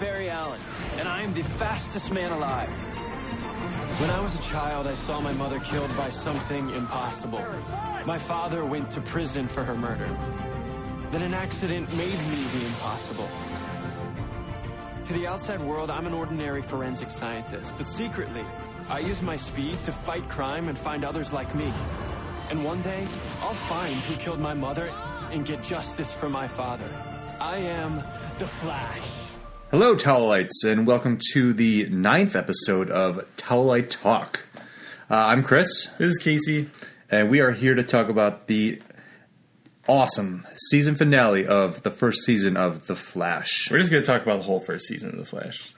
[0.00, 0.60] Barry Allen,
[0.96, 2.70] and I am the fastest man alive.
[4.00, 7.44] When I was a child, I saw my mother killed by something impossible.
[8.06, 10.08] My father went to prison for her murder.
[11.10, 13.28] Then an accident made me the impossible.
[15.04, 18.44] To the outside world, I'm an ordinary forensic scientist, but secretly,
[18.88, 21.70] I use my speed to fight crime and find others like me.
[22.48, 23.06] And one day,
[23.42, 24.86] I'll find who killed my mother
[25.30, 26.88] and get justice for my father.
[27.38, 28.02] I am
[28.38, 29.19] the Flash.
[29.70, 34.44] Hello, Towelites, and welcome to the ninth episode of Towelite Talk.
[35.10, 36.68] Uh, I'm Chris, This is Casey.
[37.10, 38.80] and we are here to talk about the
[39.88, 43.68] awesome season finale of the first season of The Flash.
[43.70, 45.72] We're just going to talk about the whole first season of The Flash.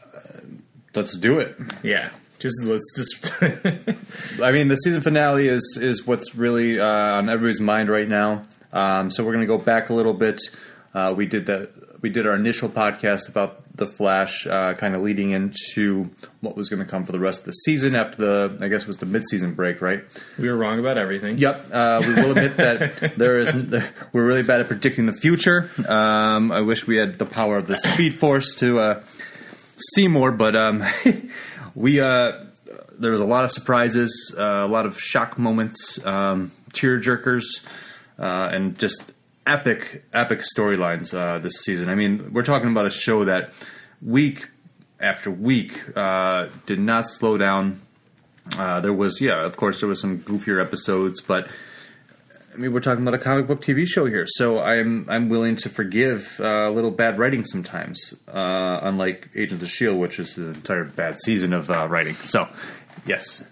[0.95, 1.57] Let's do it.
[1.83, 2.11] Yeah.
[2.39, 3.33] Just let's just.
[4.43, 8.45] I mean, the season finale is is what's really uh, on everybody's mind right now.
[8.73, 10.41] Um, so we're going to go back a little bit.
[10.93, 11.71] Uh, we did that.
[12.03, 16.69] We did our initial podcast about the Flash, uh, kind of leading into what was
[16.69, 18.99] going to come for the rest of the season after the, I guess it was
[18.99, 20.05] the mid-season break, right?
[20.39, 21.39] we were wrong about everything.
[21.39, 23.53] Yep, uh, we will admit that there is.
[24.13, 25.71] We're really bad at predicting the future.
[25.89, 29.03] Um, I wish we had the power of the Speed Force to uh,
[29.95, 30.85] see more, but um,
[31.75, 32.01] we.
[32.01, 32.45] Uh,
[32.99, 37.45] there was a lot of surprises, uh, a lot of shock moments, um, tear jerkers,
[38.19, 39.12] uh, and just
[39.47, 41.89] epic, epic storylines uh, this season.
[41.89, 43.53] I mean, we're talking about a show that
[44.01, 44.49] week
[45.01, 47.83] after week uh, did not slow down.
[48.57, 51.49] Uh, there was, yeah, of course, there was some goofier episodes, but
[52.53, 55.57] I mean, we're talking about a comic book TV show here, so I'm I'm willing
[55.57, 58.15] to forgive uh, a little bad writing sometimes.
[58.29, 62.17] Uh, unlike Agents of Shield, which is an entire bad season of uh, writing.
[62.25, 62.49] So,
[63.07, 63.43] yes,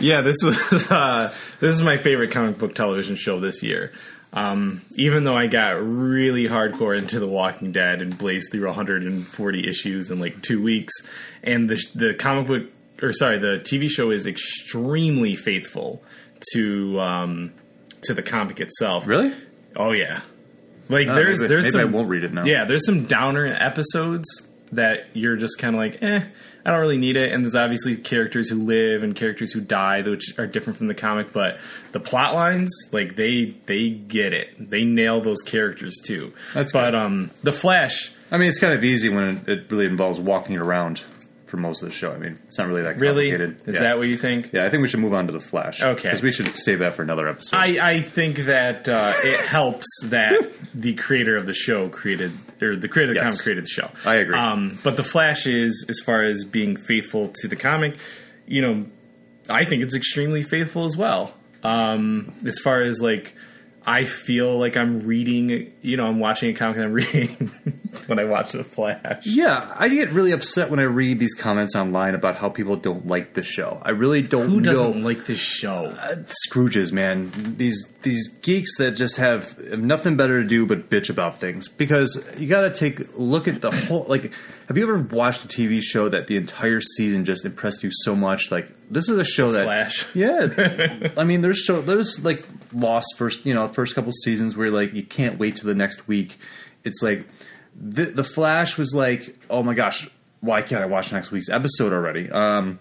[0.00, 0.56] Yeah, this was
[0.90, 3.92] uh, this is my favorite comic book television show this year.
[4.34, 9.68] Um, even though I got really hardcore into The Walking Dead and blazed through 140
[9.68, 10.92] issues in like two weeks,
[11.42, 12.62] and the the comic book
[13.00, 16.02] or sorry, the TV show is extremely faithful
[16.52, 17.52] to um,
[18.02, 19.06] to the comic itself.
[19.06, 19.32] really.
[19.76, 20.20] Oh yeah,
[20.88, 22.44] like Uh, there's maybe, there's maybe some, I won't read it now.
[22.44, 24.26] Yeah, there's some downer episodes
[24.76, 26.24] that you're just kind of like, eh,
[26.64, 27.32] I don't really need it.
[27.32, 30.94] And there's obviously characters who live and characters who die, which are different from the
[30.94, 31.32] comic.
[31.32, 31.58] But
[31.92, 34.70] the plot lines, like they they get it.
[34.70, 36.32] They nail those characters too.
[36.54, 36.94] That's but good.
[36.94, 40.56] um, the Flash, I mean, it's kind of easy when it, it really involves walking
[40.56, 41.02] around
[41.54, 42.10] for most of the show.
[42.12, 43.68] I mean, it's not really that really, complicated.
[43.68, 43.82] is yeah.
[43.82, 44.50] that what you think?
[44.52, 45.80] Yeah, I think we should move on to the Flash.
[45.80, 46.02] Okay.
[46.08, 47.56] because we should save that for another episode.
[47.56, 52.74] I, I think that uh, it helps that the creator of the show created, or
[52.76, 53.30] the creator of the Yes.
[53.30, 53.90] comic created the show.
[54.04, 54.36] I agree.
[54.36, 57.96] Um, but the Flash is, as far as being faithful to the comic,
[58.46, 58.86] you know,
[59.48, 61.34] I think it's extremely faithful as well.
[61.62, 63.34] Um, as far as like,
[63.86, 67.50] I feel like I'm reading, you know, I'm watching a comic and I'm reading
[68.06, 69.26] when I watch the Flash.
[69.26, 73.06] Yeah, I get really upset when I read these comments online about how people don't
[73.06, 73.80] like the show.
[73.82, 75.86] I really don't Who doesn't like this show?
[75.86, 77.54] Uh, Scrooges, man.
[77.58, 81.68] These these geeks that just have have nothing better to do but bitch about things.
[81.68, 84.04] Because you got to take a look at the whole.
[84.04, 84.32] Like,
[84.68, 88.14] have you ever watched a TV show that the entire season just impressed you so
[88.14, 88.50] much?
[88.50, 89.64] Like, this is a show that.
[89.64, 90.06] Flash.
[90.14, 94.70] Yeah, I mean, there's show there's like lost first, you know, first couple seasons where
[94.70, 96.38] like you can't wait till the next week.
[96.84, 97.26] It's like
[97.74, 100.08] the the Flash was like, oh my gosh,
[100.40, 102.30] why can't I watch next week's episode already?
[102.30, 102.78] Um,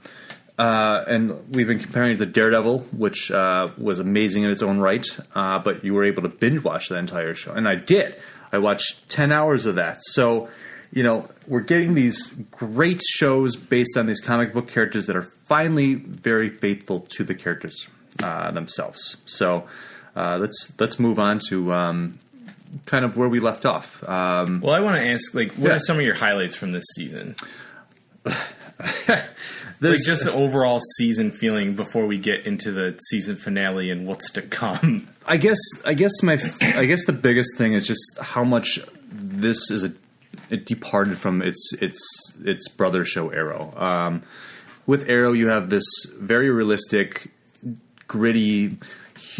[0.57, 4.79] uh, and we've been comparing it to Daredevil, which uh, was amazing in its own
[4.79, 8.15] right, uh, but you were able to binge watch the entire show, and I did.
[8.51, 10.03] I watched ten hours of that.
[10.03, 10.49] So,
[10.91, 15.27] you know, we're getting these great shows based on these comic book characters that are
[15.47, 17.87] finally very faithful to the characters
[18.21, 19.17] uh, themselves.
[19.25, 19.67] So,
[20.15, 22.19] uh, let's let's move on to um,
[22.85, 24.03] kind of where we left off.
[24.07, 25.75] Um, Well, I want to ask, like, what Yeah.
[25.75, 27.35] are some of your highlights from this season?
[29.81, 34.31] Like just the overall season feeling before we get into the season finale and what's
[34.31, 35.09] to come.
[35.27, 38.79] I guess I guess my I guess the biggest thing is just how much
[39.11, 39.91] this is a
[40.49, 41.99] it departed from its its
[42.45, 43.73] its brother show Arrow.
[43.75, 44.23] Um,
[44.85, 45.83] with Arrow, you have this
[46.17, 47.31] very realistic,
[48.07, 48.77] gritty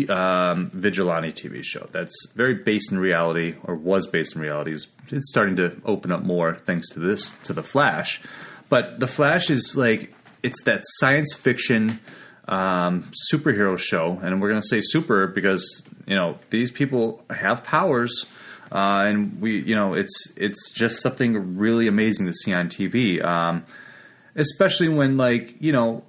[0.10, 4.72] um, vigilante TV show that's very based in reality, or was based in reality.
[4.74, 4.88] It's-
[5.26, 8.22] starting to open up more thanks to this to the Flash,
[8.70, 12.00] but the Flash is like it's that science fiction
[12.48, 17.64] um, superhero show, and we're going to say super because you know these people have
[17.64, 18.26] powers,
[18.72, 23.24] uh, and we you know it's it's just something really amazing to see on TV,
[23.24, 23.66] um,
[24.36, 26.04] especially when like you know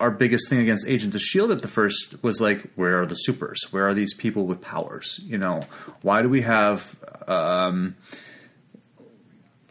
[0.00, 3.16] our biggest thing against Agents of Shield at the first was like, where are the
[3.16, 3.66] supers?
[3.70, 5.20] Where are these people with powers?
[5.24, 5.62] You know,
[6.02, 6.96] why do we have
[7.26, 7.96] um,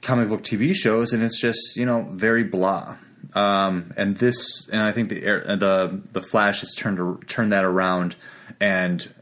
[0.01, 2.97] comic book TV shows, and it's just you know very blah.
[3.33, 7.65] Um, and this, and I think the air- the the Flash has turned turned that
[7.65, 8.15] around,
[8.59, 9.13] and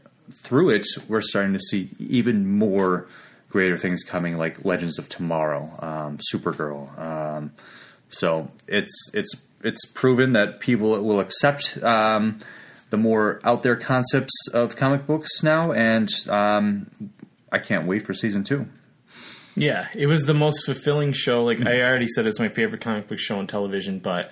[0.42, 3.08] through it, we're starting to see even more
[3.50, 6.98] greater things coming, like Legends of Tomorrow, um, Supergirl.
[6.98, 7.52] Um,
[8.08, 9.34] so it's it's
[9.66, 12.38] it's proven that people will accept um,
[12.90, 16.90] the more out there concepts of comic books now, and um,
[17.50, 18.66] I can't wait for season two.
[19.56, 21.42] Yeah, it was the most fulfilling show.
[21.42, 24.30] Like I already said, it's my favorite comic book show on television, but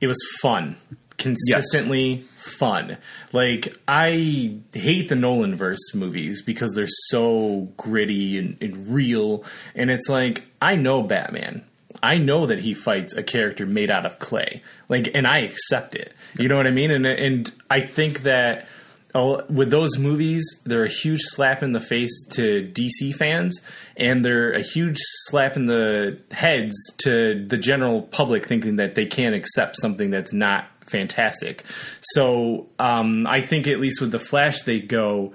[0.00, 0.76] it was fun,
[1.18, 2.24] consistently
[2.58, 2.96] fun.
[3.32, 9.44] Like I hate the Nolan verse movies because they're so gritty and, and real,
[9.74, 11.64] and it's like I know Batman.
[12.02, 15.94] I know that he fights a character made out of clay, like, and I accept
[15.94, 16.14] it.
[16.38, 16.90] You know what I mean?
[16.90, 18.66] And and I think that
[19.14, 23.60] oh, with those movies, they're a huge slap in the face to DC fans,
[23.96, 29.06] and they're a huge slap in the heads to the general public, thinking that they
[29.06, 31.64] can't accept something that's not fantastic.
[32.00, 35.34] So um, I think at least with the Flash, they go.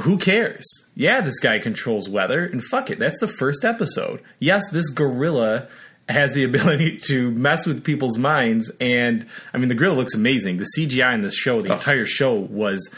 [0.00, 0.64] Who cares?
[0.94, 4.22] Yeah, this guy controls weather, and fuck it, that's the first episode.
[4.38, 5.68] Yes, this gorilla
[6.08, 10.58] has the ability to mess with people's minds, and I mean, the gorilla looks amazing.
[10.58, 11.74] The CGI in this show, the oh.
[11.74, 12.90] entire show was,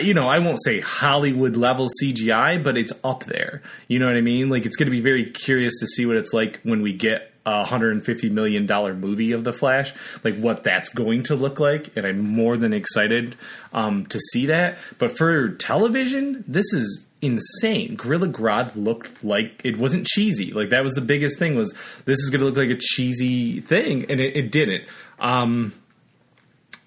[0.00, 3.62] you know, I won't say Hollywood level CGI, but it's up there.
[3.88, 4.50] You know what I mean?
[4.50, 7.32] Like, it's going to be very curious to see what it's like when we get
[7.46, 8.66] a $150 million
[9.00, 9.94] movie of The Flash,
[10.24, 11.96] like what that's going to look like.
[11.96, 13.36] And I'm more than excited
[13.72, 14.76] um, to see that.
[14.98, 17.96] But for television, this is insane.
[17.96, 20.52] Gorilla Grodd looked like it wasn't cheesy.
[20.52, 21.72] Like that was the biggest thing was
[22.04, 24.84] this is going to look like a cheesy thing, and it, it didn't.
[25.18, 25.72] Um,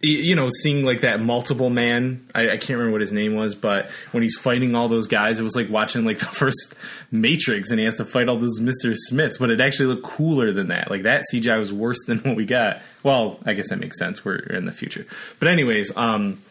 [0.01, 3.53] you know, seeing like that multiple man, I, I, can't remember what his name was,
[3.53, 6.73] but when he's fighting all those guys, it was like watching like the first
[7.11, 8.93] Matrix and he has to fight all those Mr.
[8.95, 10.89] Smiths, but it actually looked cooler than that.
[10.89, 12.81] Like that CGI was worse than what we got.
[13.03, 14.23] Well, I guess that makes sense.
[14.23, 15.05] We're in the future.
[15.39, 16.41] But anyways, um,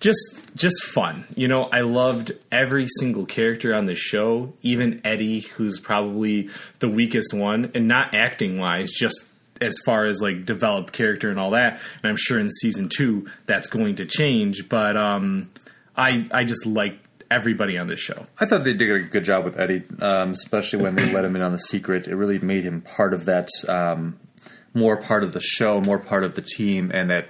[0.00, 0.18] just
[0.54, 1.24] just fun.
[1.34, 6.88] You know, I loved every single character on the show, even Eddie, who's probably the
[6.88, 9.24] weakest one, and not acting wise, just
[9.60, 11.80] as far as like developed character and all that.
[12.02, 14.68] And I'm sure in season two that's going to change.
[14.68, 15.50] But um,
[15.96, 18.26] I I just liked everybody on this show.
[18.38, 21.36] I thought they did a good job with Eddie, um, especially when they let him
[21.36, 22.08] in on the secret.
[22.08, 24.18] It really made him part of that, um,
[24.74, 27.26] more part of the show, more part of the team, and that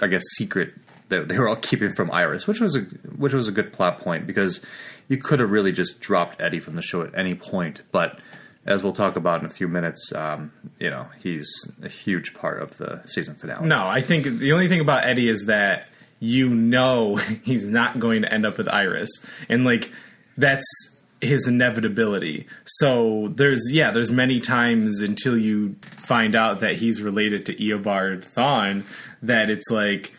[0.00, 0.74] I guess secret
[1.08, 2.80] that they were all keeping from Iris, which was a
[3.16, 4.60] which was a good plot point because
[5.08, 8.18] you could have really just dropped Eddie from the show at any point, but
[8.64, 11.48] as we'll talk about in a few minutes, um, you know, he's
[11.82, 13.66] a huge part of the season finale.
[13.66, 15.86] No, I think the only thing about Eddie is that
[16.20, 19.10] you know he's not going to end up with Iris,
[19.48, 19.90] and like
[20.36, 20.66] that's
[21.20, 22.46] his inevitability.
[22.64, 25.76] So there's yeah, there's many times until you
[26.06, 28.84] find out that he's related to Eobard Thawne
[29.22, 30.12] that it's like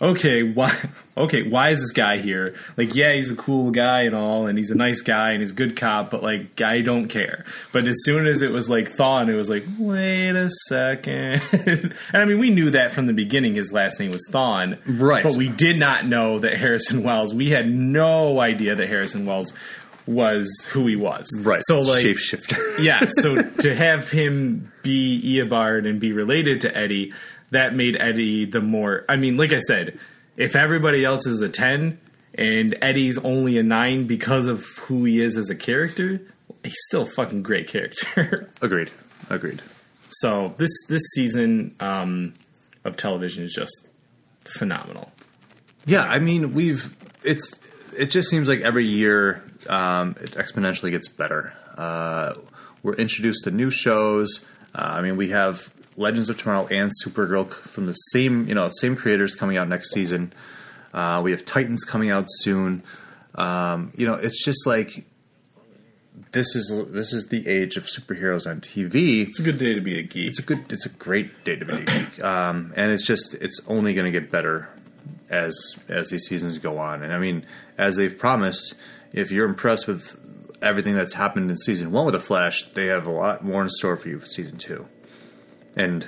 [0.00, 0.74] okay, why?
[1.18, 2.54] Okay, why is this guy here?
[2.76, 5.50] Like, yeah, he's a cool guy and all, and he's a nice guy and he's
[5.50, 7.44] a good cop, but like, I don't care.
[7.72, 11.42] But as soon as it was like Thawne, it was like, wait a second.
[11.52, 13.56] and I mean, we knew that from the beginning.
[13.56, 15.24] His last name was Thawne, right?
[15.24, 17.34] But we did not know that Harrison Wells.
[17.34, 19.52] We had no idea that Harrison Wells
[20.06, 21.28] was who he was.
[21.40, 21.60] Right.
[21.66, 22.78] So like shapeshifter.
[22.78, 23.06] yeah.
[23.08, 27.12] So to have him be Eobard and be related to Eddie
[27.50, 29.04] that made Eddie the more.
[29.08, 29.98] I mean, like I said,
[30.36, 31.98] if everybody else is a 10
[32.34, 36.20] and Eddie's only a 9 because of who he is as a character,
[36.62, 38.50] he's still a fucking great character.
[38.62, 38.90] Agreed.
[39.30, 39.62] Agreed.
[40.08, 42.34] So this this season um,
[42.84, 43.88] of television is just
[44.58, 45.12] phenomenal.
[45.84, 47.52] Yeah, I mean, we've it's
[47.96, 51.52] it just seems like every year um, it exponentially gets better.
[51.76, 52.34] Uh,
[52.82, 54.46] we're introduced to new shows.
[54.74, 58.70] Uh, I mean, we have Legends of Tomorrow and Supergirl from the same you know
[58.70, 60.32] same creators coming out next season.
[60.94, 62.82] Uh, we have Titans coming out soon.
[63.34, 65.04] Um, you know, it's just like
[66.32, 69.26] this is this is the age of superheroes on TV.
[69.26, 70.28] It's a good day to be a geek.
[70.28, 73.34] It's a good, it's a great day to be a geek, um, and it's just
[73.34, 74.68] it's only going to get better
[75.28, 77.02] as as these seasons go on.
[77.02, 77.44] And I mean,
[77.76, 78.74] as they've promised,
[79.12, 80.16] if you're impressed with
[80.62, 83.68] everything that's happened in season one with the Flash, they have a lot more in
[83.68, 84.86] store for you for season two
[85.78, 86.06] and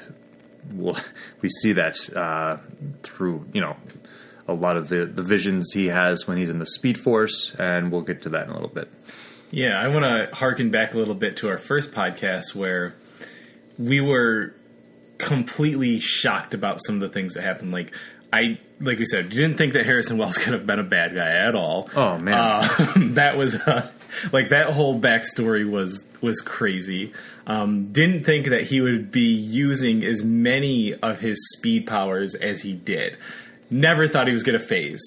[0.73, 0.99] we'll,
[1.41, 2.59] we see that uh,
[3.03, 3.77] through you know
[4.47, 7.91] a lot of the the visions he has when he's in the Speed Force, and
[7.91, 8.91] we'll get to that in a little bit.
[9.51, 12.95] Yeah, I want to harken back a little bit to our first podcast where
[13.79, 14.55] we were
[15.19, 17.73] completely shocked about some of the things that happened.
[17.73, 17.95] Like
[18.33, 21.15] I, like we said, you didn't think that Harrison Wells could have been a bad
[21.15, 21.89] guy at all.
[21.95, 23.91] Oh man, uh, that was uh,
[24.33, 27.13] like that whole backstory was was crazy.
[27.47, 32.61] Um, didn't think that he would be using as many of his speed powers as
[32.63, 33.17] he did.
[33.71, 35.01] Never thought he was going to phase.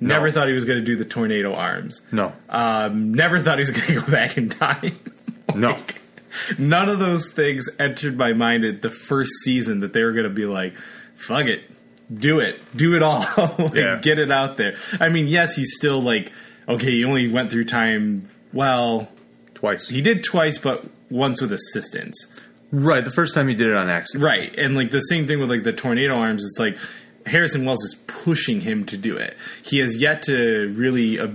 [0.00, 0.32] Never No.
[0.32, 2.00] thought he was going to do the tornado arms.
[2.12, 4.98] No, Um, never thought he was going to go back in time.
[5.54, 5.76] no.
[6.58, 10.24] None of those things entered my mind at the first season that they were going
[10.28, 10.74] to be like,
[11.16, 11.62] fuck it,
[12.14, 13.20] do it, do it all,
[13.58, 13.98] like, Yeah.
[14.00, 14.76] get it out there.
[15.00, 16.30] I mean, yes, he's still like,
[16.68, 18.28] okay, he only went through time.
[18.52, 19.08] Well,
[19.54, 19.88] Twice.
[19.88, 22.26] he did twice, but once with assistance.
[22.70, 23.04] Right.
[23.04, 24.24] The first time he did it on accident.
[24.24, 26.44] Right, and like the same thing with like the tornado arms.
[26.44, 26.76] It's like
[27.26, 29.36] Harrison Wells is pushing him to do it.
[29.62, 31.28] He has yet to really uh,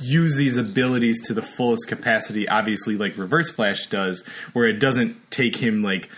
[0.00, 2.48] use these abilities to the fullest capacity.
[2.48, 6.10] Obviously, like Reverse Flash does, where it doesn't take him like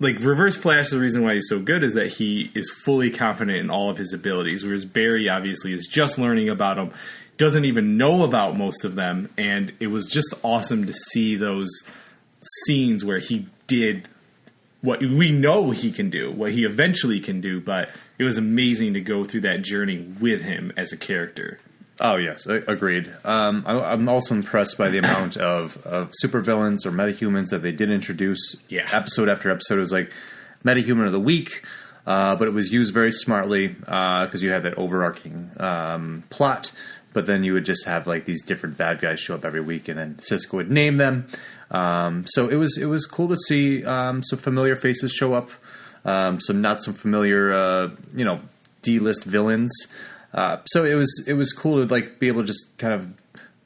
[0.00, 0.90] like Reverse Flash.
[0.90, 3.98] The reason why he's so good is that he is fully confident in all of
[3.98, 6.92] his abilities, whereas Barry obviously is just learning about them.
[7.36, 11.68] Doesn't even know about most of them, and it was just awesome to see those
[12.66, 14.08] scenes where he did
[14.84, 17.88] what we know he can do, what he eventually can do, but
[18.18, 21.58] it was amazing to go through that journey with him as a character.
[22.00, 23.10] Oh yes, agreed.
[23.24, 27.72] Um, I, I'm also impressed by the amount of, of supervillains or metahumans that they
[27.72, 28.56] did introduce.
[28.68, 28.88] Yeah.
[28.92, 30.12] episode after episode it was like
[30.64, 31.64] metahuman of the week,
[32.06, 36.72] uh, but it was used very smartly because you had that overarching um, plot.
[37.14, 39.88] But then you would just have like these different bad guys show up every week,
[39.88, 41.26] and then Cisco would name them.
[41.70, 45.48] Um, so it was it was cool to see um, some familiar faces show up,
[46.04, 48.40] um, some not so familiar, uh, you know,
[48.82, 49.72] D list villains.
[50.34, 53.08] Uh, so it was it was cool to like be able to just kind of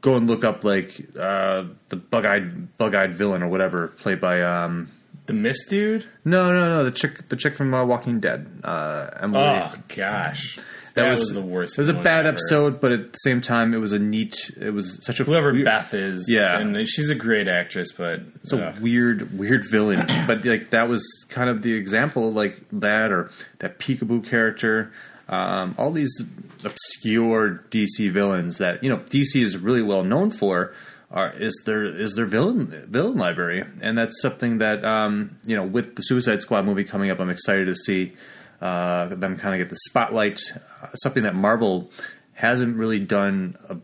[0.01, 4.21] go and look up like uh, the bug eyed bug eyed villain or whatever played
[4.21, 4.89] by um,
[5.27, 6.07] The Mist Dude?
[6.25, 9.43] no no no the chick the chick from uh, Walking Dead uh, Emily.
[9.43, 10.59] Oh gosh,
[11.03, 11.79] that, was, the worst.
[11.79, 12.29] It was a bad ever.
[12.37, 14.51] episode, but at the same time, it was a neat.
[14.61, 16.59] It was such a Whoever weird, Beth is, Yeah.
[16.59, 20.07] and she's a great actress, but it's a weird weird villain.
[20.27, 24.93] but like that was kind of the example, like that or that Peekaboo character.
[25.31, 26.19] Um, all these
[26.65, 30.73] obscure DC villains that you know DC is really well known for
[31.11, 35.65] are is their is their villain villain library, and that's something that um, you know
[35.65, 38.13] with the Suicide Squad movie coming up, I'm excited to see
[38.61, 40.41] uh, them kind of get the spotlight.
[40.83, 41.91] Uh, something that Marvel
[42.35, 43.77] hasn't really done a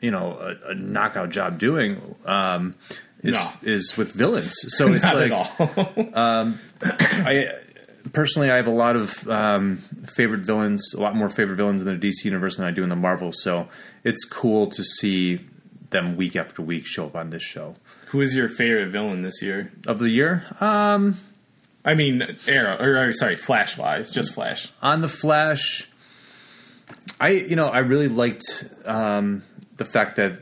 [0.00, 2.14] you know a, a knockout job doing.
[2.24, 2.74] Um,
[3.22, 3.50] is, No.
[3.62, 5.48] is with villains, so it's like all.
[6.82, 7.46] I
[8.12, 9.78] personally I have a lot of um,
[10.14, 12.88] favorite villains, a lot more favorite villains in the DC universe than I do in
[12.88, 13.32] the Marvel.
[13.32, 13.68] So
[14.04, 15.40] it's cool to see
[15.90, 17.76] them week after week show up on this show
[18.08, 19.72] Who is your favorite villain this year?
[19.86, 20.44] of the year.
[20.60, 21.16] Um,
[21.86, 24.70] I mean, Arrow, or, or sorry, Flash wise, just Flash.
[24.82, 25.88] on the Flash,
[27.20, 29.44] I you know I really liked um,
[29.76, 30.40] the fact that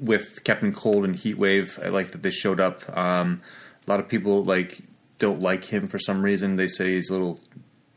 [0.00, 2.82] with Captain Cold and Heatwave, I like that they showed up.
[2.96, 3.42] Um,
[3.86, 4.82] a lot of people like
[5.18, 6.56] don't like him for some reason.
[6.56, 7.38] They say he's a little,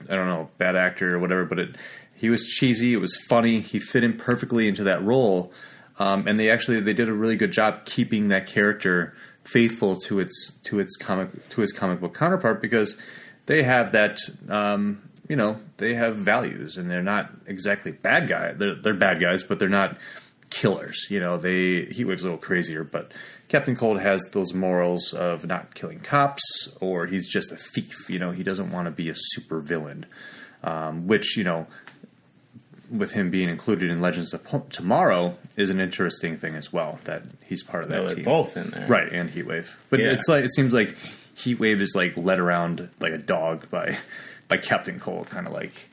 [0.10, 1.46] I don't know, bad actor or whatever.
[1.46, 1.76] But it,
[2.14, 2.94] he was cheesy.
[2.94, 3.62] It was funny.
[3.62, 5.52] He fit in perfectly into that role.
[5.98, 10.20] Um, and they actually they did a really good job keeping that character faithful to
[10.20, 12.98] its to its comic to his comic book counterpart because
[13.46, 14.18] they have that
[14.50, 19.22] um, you know they have values and they're not exactly bad guy they're, they're bad
[19.22, 19.98] guys but they're not
[20.50, 23.12] killers you know they Heatwave's a little crazier but
[23.48, 28.20] Captain Cold has those morals of not killing cops or he's just a thief you
[28.20, 30.06] know he doesn't want to be a super villain
[30.64, 31.68] um, which you know
[32.90, 37.24] with him being included in Legends of Tomorrow is an interesting thing as well that
[37.44, 38.88] he's part of that No, they're team both in there.
[38.88, 40.12] right and Heatwave but Yeah.
[40.12, 40.96] it's like it seems like
[41.38, 43.98] Heatwave is like led around like a dog by
[44.48, 45.90] by Captain Cold kind of like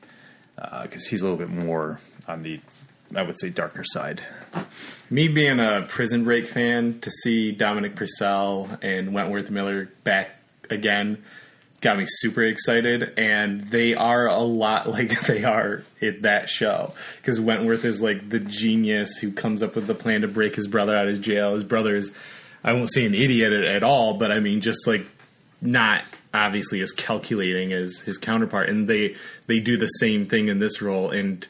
[0.57, 2.59] uh, because he's a little bit more on the
[3.15, 4.21] I would say darker side
[5.09, 10.31] Me being a Prison Break fan, to see Dominic Purcell and Wentworth Miller back
[10.69, 11.23] again
[11.83, 13.13] got me super excited.
[13.17, 16.93] And they are a lot like they are in that show.
[17.17, 20.67] Because Wentworth is like the genius who comes up with the plan to break his
[20.67, 21.53] brother out of jail.
[21.53, 22.11] His brother is,
[22.63, 25.05] I won't say an idiot at, at all, but I mean, just like
[25.61, 29.15] not obviously as calculating as his counterpart and they
[29.47, 31.47] they do the same thing in this role and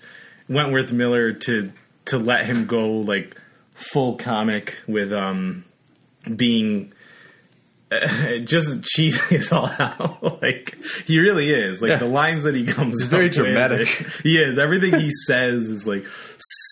[0.49, 1.71] Wentworth Miller to
[2.05, 3.35] to let him go like
[3.73, 5.63] full comic with um
[6.35, 6.92] being
[8.45, 10.41] just cheesy as all out.
[10.41, 11.81] like he really is.
[11.81, 11.97] Like Yeah.
[11.97, 13.87] the lines that he comes He's very with, dramatic.
[14.01, 14.57] like, he is.
[14.57, 16.05] Everything he says is like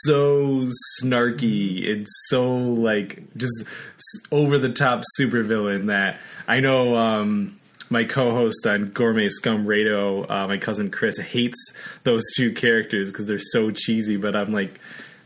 [0.04, 0.66] so
[1.02, 3.64] snarky and so like just
[4.32, 7.58] over the top supervillain that I know um
[7.90, 11.58] my co-host on Gourmet Scum Radio, uh, my cousin Chris hates
[12.04, 14.16] those two characters because they're so cheesy.
[14.16, 14.80] But I'm like,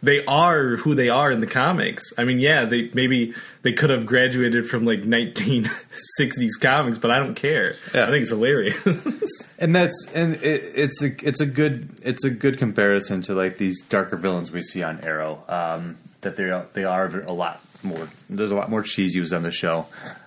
[0.04, 2.14] they are who they are in the comics.
[2.18, 7.20] I mean, yeah, they maybe they could have graduated from like 1960s comics, but I
[7.20, 7.75] don't care.
[7.94, 8.04] Yeah.
[8.04, 9.48] I think it's hilarious.
[9.60, 13.58] and that's and it, it's a it's a good it's a good comparison to like
[13.58, 15.44] these darker villains we see on Arrow.
[15.48, 18.10] Um, that they are they are a lot more.
[18.30, 19.86] There's a lot more cheese used on the show,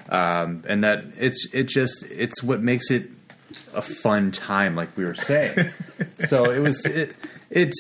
[0.09, 3.11] um, and that it's it just it's what makes it
[3.75, 5.71] a fun time, like we were saying.
[6.27, 7.15] so it was it
[7.51, 7.77] it's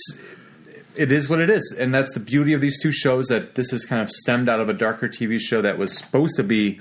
[0.98, 3.26] it is what it is, and that's the beauty of these two shows.
[3.26, 6.36] That this is kind of stemmed out of a darker TV show that was supposed
[6.36, 6.80] to be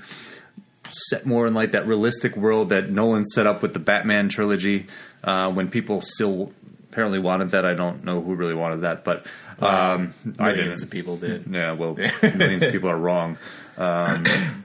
[0.90, 4.86] set more in like that realistic world that Nolan set up with the Batman trilogy.
[5.22, 6.52] Uh, when people still
[6.90, 9.26] apparently wanted that, I don't know who really wanted that, but
[9.60, 10.82] um, I Millions didn't.
[10.84, 11.44] of people did.
[11.50, 13.36] Yeah, well, millions of people are wrong.
[13.76, 14.64] Um,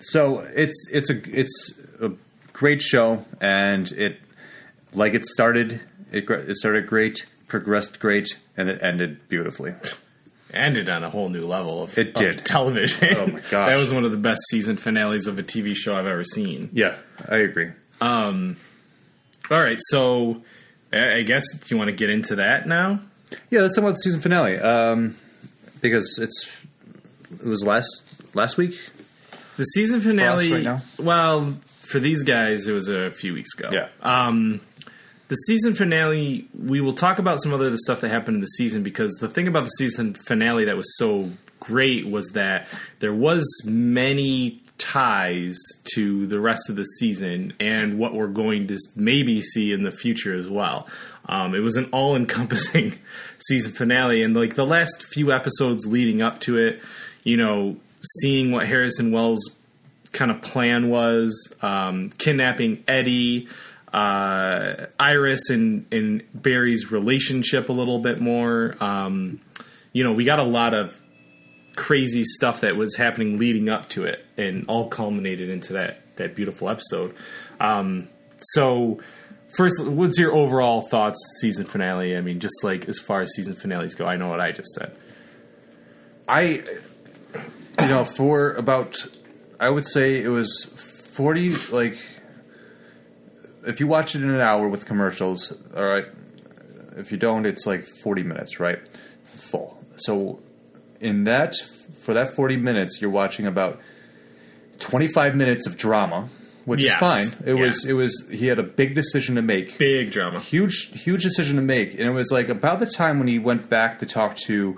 [0.00, 2.10] so it's it's a it's a
[2.52, 4.20] great show, and it
[4.92, 5.80] like it started.
[6.12, 9.74] It it started great, progressed great, and it ended beautifully.
[10.52, 12.46] Ended on a whole new level of, It of did.
[12.46, 13.16] television.
[13.16, 13.50] Oh my gosh.
[13.50, 16.70] that was one of the best season finales of a TV show I've ever seen.
[16.72, 16.96] Yeah,
[17.28, 17.70] I agree.
[18.00, 18.56] Um,
[19.50, 20.42] all right, so
[20.92, 23.00] I guess do you want to get into that now?
[23.50, 25.16] Yeah, let's talk about the season finale um,
[25.80, 26.48] because it's
[27.32, 28.02] it was last
[28.34, 28.78] last week.
[29.56, 30.52] The season finale.
[30.52, 30.82] right now?
[30.98, 31.58] Well,
[31.90, 33.70] for these guys, it was a few weeks ago.
[33.72, 33.88] Yeah.
[34.00, 34.60] Um,
[35.28, 36.48] the season finale.
[36.56, 39.28] We will talk about some other the stuff that happened in the season because the
[39.28, 41.30] thing about the season finale that was so
[41.60, 42.68] great was that
[43.00, 45.58] there was many ties
[45.94, 49.90] to the rest of the season and what we're going to maybe see in the
[49.90, 50.86] future as well.
[51.28, 52.98] Um, it was an all-encompassing
[53.38, 56.80] season finale, and like the last few episodes leading up to it,
[57.24, 57.76] you know,
[58.20, 59.50] seeing what Harrison Wells'
[60.12, 63.48] kind of plan was, um, kidnapping Eddie,
[63.96, 68.76] uh, Iris and, and Barry's relationship a little bit more.
[68.78, 69.40] Um,
[69.92, 70.94] you know, we got a lot of
[71.76, 76.36] crazy stuff that was happening leading up to it, and all culminated into that that
[76.36, 77.14] beautiful episode.
[77.58, 79.00] Um, so,
[79.56, 82.18] first, what's your overall thoughts season finale?
[82.18, 84.68] I mean, just like as far as season finales go, I know what I just
[84.74, 84.94] said.
[86.28, 86.64] I,
[87.80, 88.96] you know, for about,
[89.58, 90.70] I would say it was
[91.14, 91.56] forty.
[91.70, 91.96] Like,
[93.66, 96.06] if you watch it in an hour with commercials, all right.
[96.96, 98.78] If you don't, it's like forty minutes, right?
[99.50, 99.82] Full.
[99.96, 100.40] So,
[101.00, 101.54] in that,
[102.00, 103.78] for that forty minutes, you're watching about
[104.78, 106.28] twenty-five minutes of drama,
[106.64, 106.94] which Yes.
[106.94, 107.26] is fine.
[107.46, 107.60] It Yeah.
[107.66, 107.84] was.
[107.86, 108.26] It was.
[108.30, 110.40] He had a big decision to make Big drama.
[110.40, 113.68] huge huge decision to make and it was like about the time when he went
[113.68, 114.76] back to talk to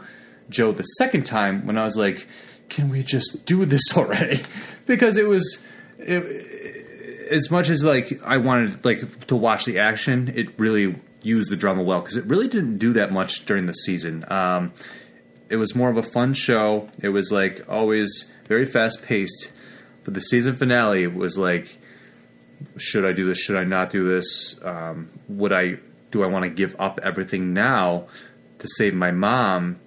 [0.50, 2.26] joe the second time when i was like
[2.70, 4.42] can we just do this already
[4.86, 5.62] because it was
[5.98, 6.22] it,
[7.30, 11.56] as much as like i wanted like to watch the action it really used the
[11.56, 14.72] drama well because it really didn't do that much during the season um,
[15.48, 19.50] it was more of a fun show it was like always very fast paced
[20.04, 21.78] but the season finale was like
[22.76, 23.38] should I do this?
[23.38, 24.56] Should I not do this?
[24.62, 25.78] Um, would I?
[26.10, 28.06] Do I want to give up everything now
[28.60, 29.80] to save my mom?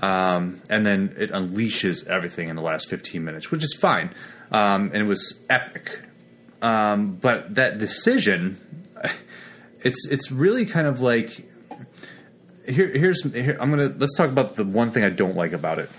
[0.00, 4.14] Um, and then it unleashes everything in the last 15 minutes, which is fine.
[4.50, 6.00] Um, and it was epic.
[6.62, 8.58] Um, but that decision,
[9.82, 11.48] it's it's really kind of like
[12.66, 12.88] here.
[12.88, 15.90] Here's here, I'm gonna let's talk about the one thing I don't like about it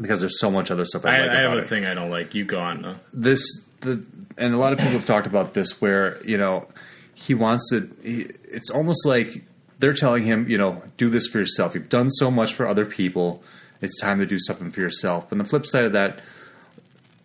[0.00, 1.94] because there's so much other stuff I, I, like I have a it thing I
[1.94, 2.34] don't like.
[2.34, 2.96] You go on though.
[3.12, 3.42] this
[3.80, 4.04] the
[4.36, 6.66] and a lot of people have talked about this where you know
[7.14, 9.44] he wants to he, it's almost like
[9.78, 12.84] they're telling him you know do this for yourself you've done so much for other
[12.86, 13.42] people
[13.80, 16.20] it's time to do something for yourself but on the flip side of that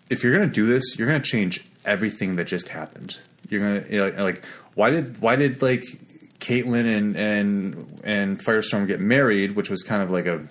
[0.09, 3.17] if you're going to do this you're going to change everything that just happened
[3.49, 4.43] you're going to you know, like
[4.75, 5.83] why did why did like
[6.39, 10.47] Caitlin and and and Firestorm get married which was kind of like a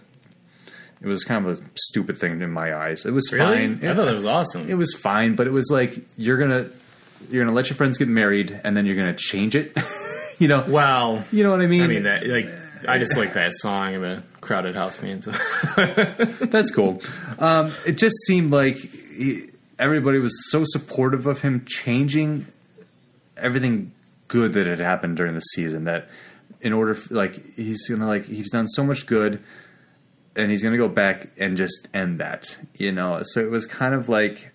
[1.00, 3.04] it was kind of a stupid thing in my eyes.
[3.06, 3.78] It was fine.
[3.86, 4.68] I thought that was awesome.
[4.68, 6.70] It was fine, but it was like you're gonna
[7.30, 9.76] you're gonna let your friends get married and then you're gonna change it.
[10.38, 11.82] you know, Well, you know what I mean?
[11.82, 12.46] I mean that like
[12.88, 13.94] I just like that song.
[13.94, 15.30] I'm a crowded house fan, so
[16.46, 17.00] That's cool.
[17.38, 22.46] Um, it just seemed like he, everybody was so supportive of him changing
[23.36, 23.92] everything
[24.26, 26.08] good that had happened during the season that
[26.60, 29.42] in order like he's gonna like he's done so much good
[30.36, 33.20] and he's gonna go back and just end that you know?
[33.22, 34.52] So it was kind of like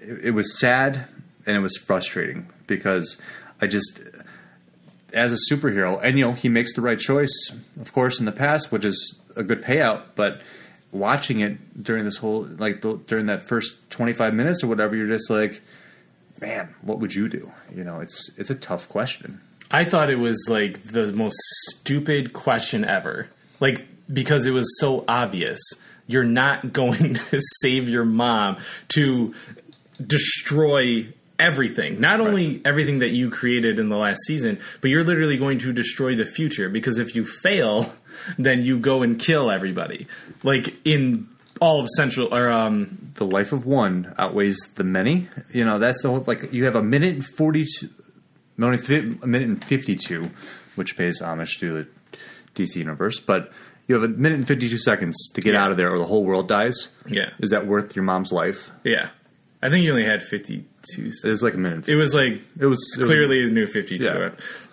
[0.00, 1.06] it, it was sad
[1.46, 3.20] and it was frustrating because
[3.60, 4.00] i just
[5.12, 7.50] as a superhero and you know he makes the right choice
[7.80, 10.40] of course in the past which is a good payout but
[10.92, 15.08] watching it during this whole like the, during that first 25 minutes or whatever you're
[15.08, 15.62] just like
[16.40, 19.40] man what would you do you know it's it's a tough question
[19.72, 21.36] I thought it was like the most
[21.70, 23.28] stupid question ever.
[23.58, 25.58] Like because it was so obvious.
[26.06, 29.34] You're not going to save your mom to
[30.04, 32.00] destroy everything.
[32.00, 35.72] Not only everything that you created in the last season, but you're literally going to
[35.72, 37.92] destroy the future because if you fail,
[38.38, 40.06] then you go and kill everybody.
[40.42, 41.28] Like in
[41.60, 45.28] all of Central or um the life of one outweighs the many.
[45.52, 47.88] You know, that's the whole like you have a minute and forty two,
[48.60, 50.30] only fi- a minute and fifty two,
[50.76, 51.88] which pays homage to the
[52.54, 53.50] DC universe, but
[53.88, 55.64] you have a minute and fifty two seconds to get Yeah.
[55.64, 56.88] out of there, or the whole world dies.
[57.06, 57.30] yeah.
[57.40, 58.70] Is that worth your mom's life?
[58.84, 59.10] Yeah.
[59.64, 60.64] I think you only had 52
[61.12, 61.24] seconds.
[61.24, 61.88] It was like a minute.
[61.88, 64.30] It was like It was it was- clearly the new 52 Yeah.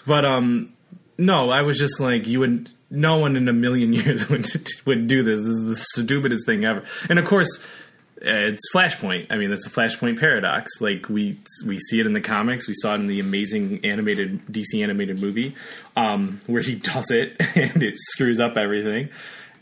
[0.07, 0.73] but um
[1.19, 4.47] no i was just like you would no one in a million years would
[4.85, 5.39] would do this.
[5.39, 6.83] This is the stupidest thing ever.
[7.09, 7.59] And of course
[8.25, 9.27] uh, it's flashpoint.
[9.29, 10.81] I mean it's a flashpoint paradox.
[10.81, 12.67] Like we we see it in the comics.
[12.67, 15.55] We saw it in the amazing animated dc animated movie
[15.95, 19.09] um where he does it and it screws up everything.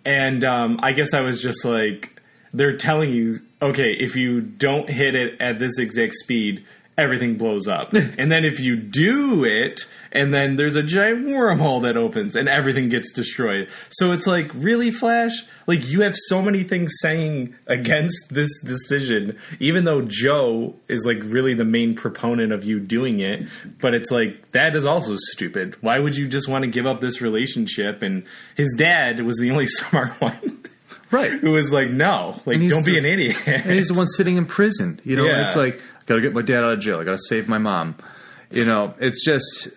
[0.05, 2.17] And um i guess i was just like
[2.53, 6.65] they're telling you, okay, if you don't hit it at this exact speed,
[6.97, 7.93] everything blows up.
[7.93, 12.49] and then if you do it, and then there's a giant wormhole that opens and
[12.49, 13.69] everything gets destroyed.
[13.89, 15.45] So it's like, really, Flash?
[15.67, 21.19] Like, you have so many things saying against this decision, even though Joe is like
[21.23, 23.47] really the main proponent of you doing it.
[23.79, 25.75] But it's like, that is also stupid.
[25.81, 28.01] Why would you just want to give up this relationship?
[28.01, 30.56] And his dad was the only smart one
[31.11, 31.31] right.
[31.31, 34.45] who was like, "No, like, don't be an idiot." and he's the one sitting in
[34.45, 34.99] prison.
[35.03, 35.45] You know, Yeah.
[35.47, 36.99] it's like I gotta get my dad out of jail.
[36.99, 37.95] I gotta save my mom.
[38.51, 39.69] You know, it's just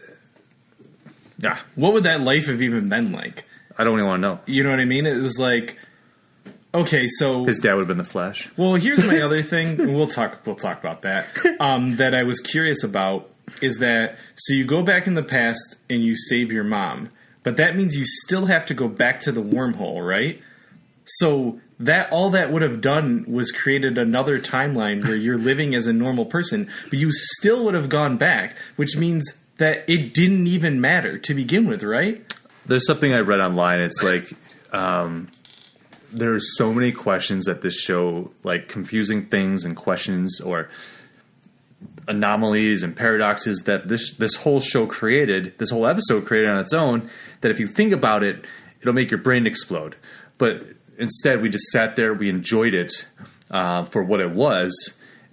[1.39, 1.59] yeah.
[1.75, 3.45] What would that life have even been like?
[3.79, 4.41] I don't even want to know.
[4.47, 5.07] You know what I mean?
[5.07, 5.79] It was like,
[6.75, 8.49] okay, so His dad would have been the Flash.
[8.57, 9.81] well, here's my other thing.
[9.81, 10.41] and We'll talk.
[10.45, 11.27] We'll talk about that.
[11.59, 13.31] Um, that I was curious about
[13.63, 17.11] is that so you go back in the past and you save your mom,
[17.43, 20.41] but that means you still have to go back to the wormhole, right?
[21.19, 25.87] So that all that would have done was created another timeline where you're living as
[25.87, 30.47] a normal person, but you still would have gone back, which means that it didn't
[30.47, 32.33] even matter to begin with, right?
[32.67, 33.81] There's something I read online.
[33.81, 34.33] It's like
[34.73, 35.31] um,
[36.13, 40.69] there's so many questions that this show, like confusing things and questions or
[42.09, 46.73] anomalies and paradoxes that this this whole show created, this whole episode created on its
[46.73, 47.09] own.
[47.41, 48.45] That if you think about it,
[48.81, 49.97] it'll make your brain explode.
[50.39, 50.65] But
[51.01, 52.93] instead, we just sat there, we enjoyed it
[53.51, 54.73] uh, for what it was,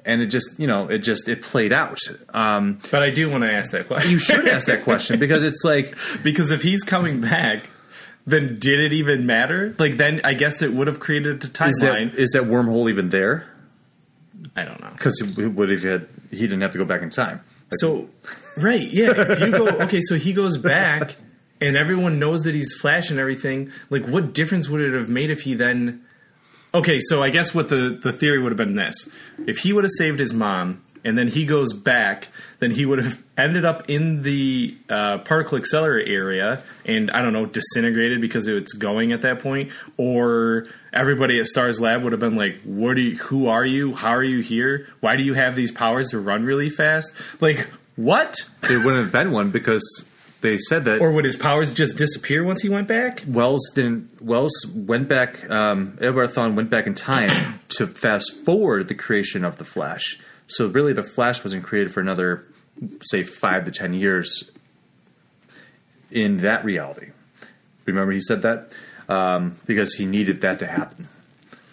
[0.05, 1.99] and it just you know it just it played out.
[2.33, 4.11] Um, But I do want to ask that question.
[4.11, 7.69] you should ask that question because it's like because if he's coming back,
[8.25, 9.75] then did it even matter?
[9.77, 12.15] Like then I guess it would have created a timeline.
[12.15, 13.47] is that wormhole even there?
[14.55, 14.89] I don't know.
[14.91, 17.41] Because what if he had he didn't have to go back in time?
[17.79, 18.07] So,
[18.55, 19.11] right, yeah.
[19.15, 21.17] If you go, okay, so he goes back,
[21.59, 23.71] and everyone knows that he's Flash and everything.
[23.89, 26.03] Like, what difference would it have made if he then?
[26.73, 29.09] Okay, so I guess what the the theory would have been this:
[29.45, 32.27] if he would have saved his mom, and then he goes back,
[32.59, 37.33] then he would have ended up in the uh, particle accelerator area, and I don't
[37.33, 42.19] know, disintegrated because it's going at that point, or everybody at STAR Labs would have
[42.19, 43.17] been like, "What are you?
[43.17, 43.93] Who are you?
[43.93, 44.87] How are you here?
[44.99, 47.11] Why do you have these powers to run really fast?
[47.39, 50.05] Like what?" There wouldn't have been one because
[50.41, 53.23] they said that Or would his powers just disappear once he went back?
[53.27, 54.21] Wells didn't.
[54.21, 55.49] Wells went back.
[55.49, 60.19] Um, Eobard Thawne went back in time to fast forward the creation of the Flash.
[60.45, 62.45] So really, the Flash wasn't created for another,
[63.03, 64.49] say, five to ten years.
[66.09, 67.11] In that reality,
[67.85, 68.71] remember he said that
[69.09, 71.09] um, because he needed that to happen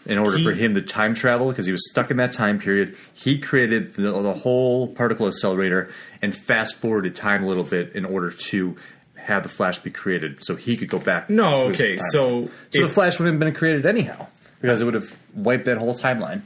[0.06, 2.58] in order He- for him to time travel because he was stuck in that time
[2.58, 2.96] period.
[3.14, 5.90] He created the, the whole particle accelerator
[6.22, 8.76] and fast forwarded time a little bit in order to
[9.16, 11.30] have the Flash be created, so he could go back.
[11.30, 14.26] No, okay, so so the Flash wouldn't have been created anyhow
[14.60, 16.42] because it would have wiped that whole timeline.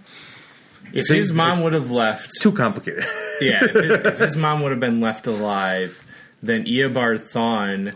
[0.93, 3.05] If See, his mom if- would have left, it's Too complicated.
[3.41, 5.99] yeah, if his, if his mom would have been left alive,
[6.43, 7.95] then Eobard Thawne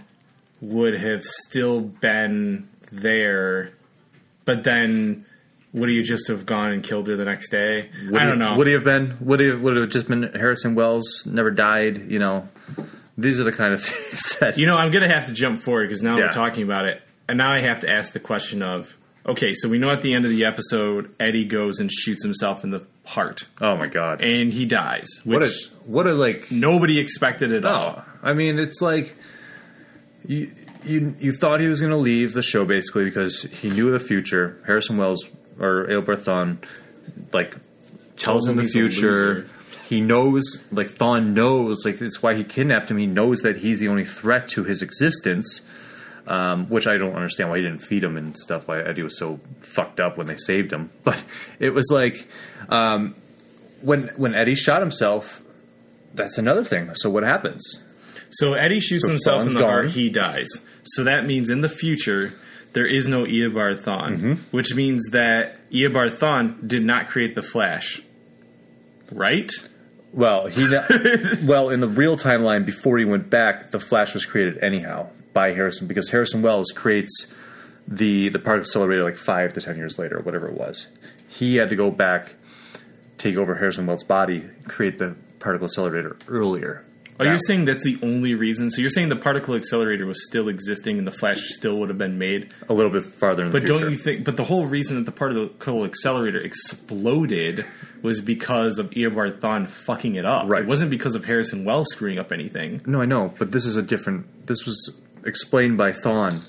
[0.61, 3.71] would have still been there,
[4.45, 5.25] but then
[5.73, 7.91] would he just have gone and killed her the next day?
[8.07, 8.57] Would I he- don't know.
[8.57, 9.17] Would he have been?
[9.21, 9.53] Would he?
[9.53, 11.27] Would it have just been Harrison Wells?
[11.27, 12.11] Never died.
[12.11, 12.49] You know,
[13.17, 15.89] these are the kind of things that You know, I'm gonna have to jump forward
[15.89, 16.25] because now Yeah.
[16.27, 18.95] we're talking about it, and now I have to ask the question of,
[19.27, 22.65] okay, so we know at the end of the episode, Eddie goes and shoots himself
[22.65, 24.21] in the heart, Oh my god!
[24.23, 25.51] and he dies, which what a
[25.87, 27.97] what a like nobody expected at all.
[28.05, 29.17] Oh, I mean, it's like
[30.27, 30.51] you
[30.85, 34.01] you you thought he was going to leave the show basically because he knew the
[34.01, 34.61] future.
[34.67, 35.27] Harrison Wells
[35.59, 36.59] or Eobard Thawne
[37.33, 37.57] like
[38.17, 39.49] tells him the future.
[39.85, 42.97] He knows, like Thawne knows, like it's why he kidnapped him.
[42.97, 45.63] He knows that he's the only threat to his existence.
[46.25, 48.69] Um, which I don't understand why he didn't feed him and stuff.
[48.69, 50.91] Why Eddie was so fucked up when they saved him.
[51.03, 51.21] But
[51.59, 52.29] it was like
[52.69, 53.17] um,
[53.81, 55.43] when when Eddie shot himself.
[56.15, 56.95] That's another thing.
[56.95, 57.83] So what happens?
[58.31, 59.91] So Eddie shoots So himself in Thawne's the heart.
[59.91, 60.49] He dies.
[60.85, 62.35] So that means in the future
[62.73, 64.33] there is no Eobard Thawne, Mm-hmm.
[64.51, 68.01] which means that Eobard Thawne did not create the Flash,
[69.11, 69.51] right?
[70.13, 70.65] Well, he
[71.47, 75.53] well in the real timeline before he went back, the Flash was created anyhow by
[75.53, 77.35] Harrison because Harrison Wells creates
[77.89, 80.89] the the particle accelerator like five to ten years later, or whatever it was.
[81.29, 82.35] He had to go back,
[83.17, 86.85] take over Harrison Wells' body, create the particle accelerator earlier.
[87.21, 88.71] Are you saying that's the only reason?
[88.71, 91.99] So you're saying the particle accelerator was still existing and the Flash still would have
[91.99, 92.53] been made?
[92.69, 93.81] a little bit farther in the But future?
[93.85, 94.25] don't you think?
[94.25, 97.65] But the whole reason that the particle accelerator exploded
[98.03, 100.49] was because of Eobard Thawne fucking it up.
[100.49, 100.63] Right.
[100.63, 102.81] It wasn't because of Harrison Wells screwing up anything.
[102.87, 104.47] No, I know, but this is a different.
[104.47, 106.43] This was explained by Thawne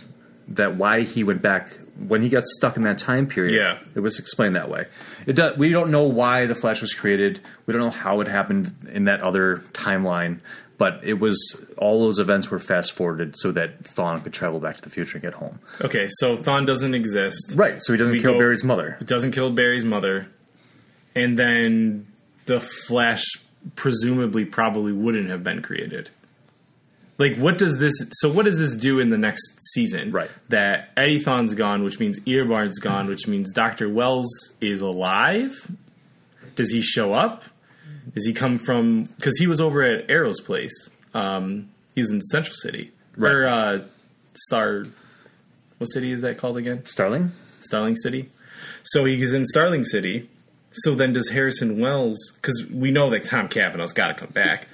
[0.47, 1.78] that why he went back
[2.08, 3.56] when he got stuck in that time period.
[3.56, 3.80] Yeah.
[3.96, 4.86] it was explained that way.
[5.28, 7.40] It does, we don't know why the Flash was created.
[7.66, 10.40] We don't know how it happened in that other timeline.
[10.80, 11.38] But it was
[11.78, 15.18] all those events were fast forwarded so that Thawne could travel back to the future
[15.18, 15.60] and get home.
[15.80, 17.54] Okay, so Thawne doesn't exist.
[17.56, 18.98] Right, so he doesn't We kill go- Barry's mother.
[19.00, 20.28] It doesn't kill Barry's mother,
[21.16, 22.08] and then
[22.48, 23.24] the Flash
[23.76, 26.10] presumably probably wouldn't have been created.
[27.17, 27.93] Like, what does this?
[28.13, 30.12] So, what does this do in the next season?
[30.12, 30.32] Right.
[30.49, 34.28] That Eddie Thawne's gone, which means Eobard's gone, which means Doctor Wells
[34.60, 35.52] is alive.
[36.56, 37.43] Does he show up?
[38.13, 39.04] Does he come from?
[39.15, 40.89] Because he was over at Arrow's place.
[41.13, 43.32] Um, he was in Central City, Right.
[43.32, 43.80] or uh,
[44.34, 44.86] Star.
[45.78, 46.86] What city is that called again?
[46.86, 47.32] Starling?
[47.62, 48.30] Starling City.
[48.84, 50.30] So he he's in Starling City.
[50.71, 52.17] So then does Harrison Wells?
[52.36, 54.67] Because we know that Tom Cavanagh's got to come back.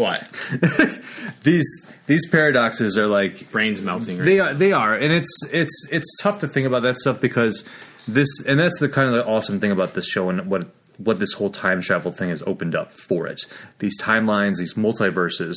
[0.00, 0.26] What?
[1.42, 1.66] These
[2.06, 4.18] these paradoxes are like Brains melting.
[4.18, 4.24] Right?
[4.24, 7.62] They are, they are, and it's it's it's tough to think about that stuff because
[8.08, 11.18] this, and that's the kind of the awesome thing about this show and what what
[11.18, 13.44] this whole time travel thing has opened up for it.
[13.78, 15.54] These timelines, these multiverses,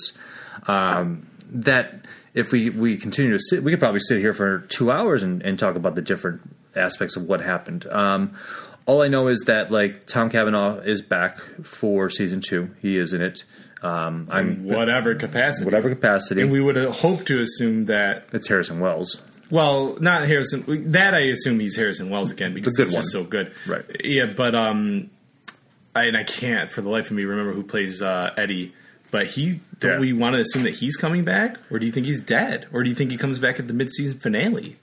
[0.67, 4.91] um, that if we we continue to sit, we could probably sit here for two
[4.91, 6.41] hours and, and talk about the different
[6.75, 7.88] aspects of what happened.
[7.91, 8.36] Um,
[8.86, 12.75] all I know is that like Tom Cavanagh is back for season two.
[12.82, 13.43] He is in it.
[13.83, 15.65] Um, I'm whatever capacity.
[15.65, 16.41] whatever capacity.
[16.41, 18.25] And we would hope to assume that.
[18.33, 19.21] it's Harrison Wells.
[19.51, 20.91] Well, not Harrison.
[20.93, 23.53] That I assume he's Harrison Wells again because he's just so good.
[23.67, 23.83] Right.
[24.03, 25.11] Yeah, but um,
[25.95, 28.73] I, and I can't for the life of me remember who plays uh, Eddie.
[29.11, 29.99] But he, don't Yeah.
[29.99, 32.81] we want to assume that he's coming back, or do you think he's dead, or
[32.81, 34.77] do you think he comes back at the mid-season finale?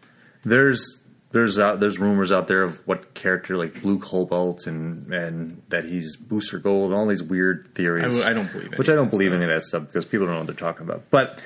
[0.45, 1.00] There's
[1.33, 5.85] there's out there's rumors out there of what character like Blue Cobalt and and that
[5.85, 8.21] he's Booster Gold and all these weird theories.
[8.21, 8.79] I, I don't believe it.
[8.79, 10.83] which I don't believe any of that stuff because people don't know what they're talking
[10.83, 11.05] about.
[11.11, 11.39] But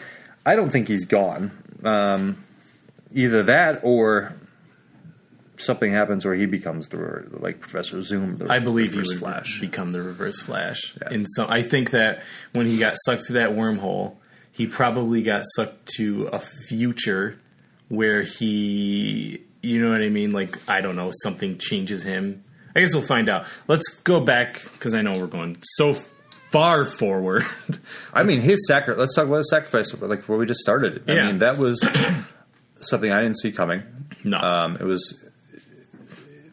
[0.46, 1.50] I don't think he's gone.
[1.84, 2.44] Um,
[3.12, 4.34] either that or
[5.56, 8.38] something happens where he becomes the like Professor Zoom.
[8.38, 9.60] The I believe he would Flash.
[9.60, 10.96] become the Reverse Flash.
[11.00, 11.10] Yeah.
[11.14, 14.16] In some, I think that when he got sucked through that wormhole,
[14.50, 17.38] he probably got sucked to a future
[17.88, 20.30] where he, you know what I mean?
[20.32, 22.44] Like I don't know, something changes him.
[22.76, 23.46] I guess we'll find out.
[23.68, 25.96] Let's go back because I know we're going so
[26.50, 27.46] far forward.
[28.12, 28.98] I mean, his sacrifice.
[28.98, 31.02] Let's talk about his sacrifice, like where we just started.
[31.08, 31.26] I Yeah.
[31.26, 31.80] mean, that was
[32.80, 33.82] something I didn't see coming.
[34.24, 35.24] no, Um, it was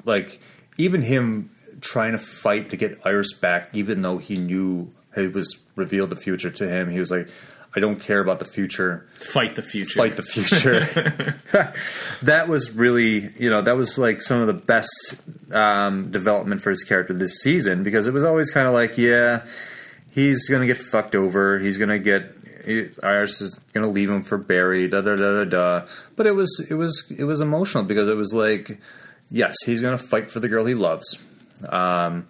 [0.05, 0.39] like
[0.77, 1.49] even him
[1.81, 6.15] trying to fight to get Iris back, even though he knew it was revealed the
[6.15, 6.89] future to him.
[6.89, 7.27] He was like,
[7.75, 9.07] "I don't care about the future.
[9.33, 9.97] fight the future.
[9.99, 11.35] Fight the future."
[12.23, 15.15] that was really, you know, that was like some of the best
[15.51, 19.45] um, development for his character this season because it was always kind of like, yeah,
[20.11, 21.59] he's gonna get fucked over.
[21.59, 22.35] He's gonna get.
[22.65, 24.87] he- Iris is gonna leave him for Barry.
[24.87, 25.87] Da da da da da.
[26.15, 28.79] But it was it was it was emotional because it was like,
[29.29, 31.17] yes, he's gonna fight for the girl he loves,
[31.69, 32.27] um,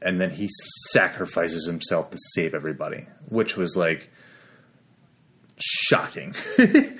[0.00, 0.48] and then he
[0.90, 4.10] sacrifices himself to save everybody, which was like
[5.62, 6.34] shocking.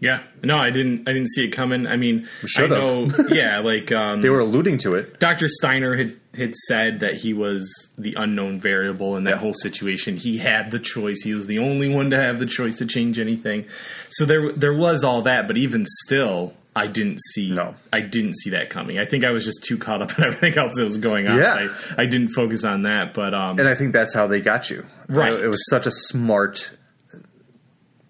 [0.00, 1.08] yeah, no, I didn't.
[1.08, 1.86] I didn't see it coming.
[1.86, 3.08] I mean, I know.
[3.28, 5.18] yeah, like um, they were alluding to it.
[5.18, 5.48] Dr.
[5.48, 10.16] Steiner had, had said that he was the unknown variable in that whole situation.
[10.16, 11.22] He had the choice.
[11.22, 13.66] He was the only one to have the choice to change anything.
[14.10, 17.74] So there there was all that, but even still, I didn't see No.
[17.92, 18.98] I didn't see that coming.
[18.98, 21.38] I think I was just too caught up in everything else that was going on.
[21.38, 21.68] Yeah.
[21.96, 24.70] I, I didn't focus on that, but um And I think that's how they got
[24.70, 24.84] you.
[25.08, 25.32] Right.
[25.32, 26.70] It, it was such a smart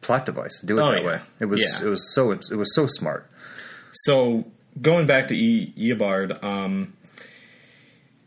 [0.00, 1.07] plot device to do it Oh, that yeah.
[1.07, 1.20] way.
[1.40, 1.87] It was Yeah.
[1.87, 3.31] it was so it was so smart.
[3.92, 4.44] So
[4.81, 6.92] going back to e- Eobard, um,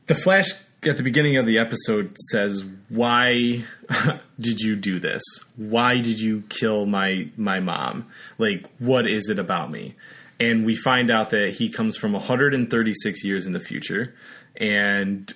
[0.08, 0.50] the Flash
[0.84, 3.64] at the beginning of the episode says why
[4.40, 5.22] did you do this?
[5.58, 8.08] Why did you kill my my mom?
[8.38, 9.96] Like, what is it about me?
[10.40, 14.16] And we find out that he comes from 136 years in the future,
[14.56, 15.34] and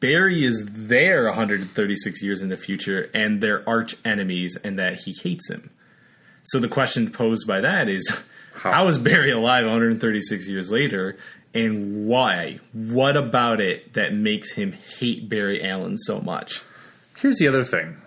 [0.00, 5.12] Barry is there 136 years in the future, and they're arch enemies, and that he
[5.12, 5.70] hates him.
[6.44, 8.10] So the question posed by that is,
[8.54, 11.18] how, how is Barry alive 136 years later,
[11.54, 12.60] and why?
[12.72, 16.62] What about it that makes him hate Barry Allen so much?
[17.18, 17.98] Here's the other thing.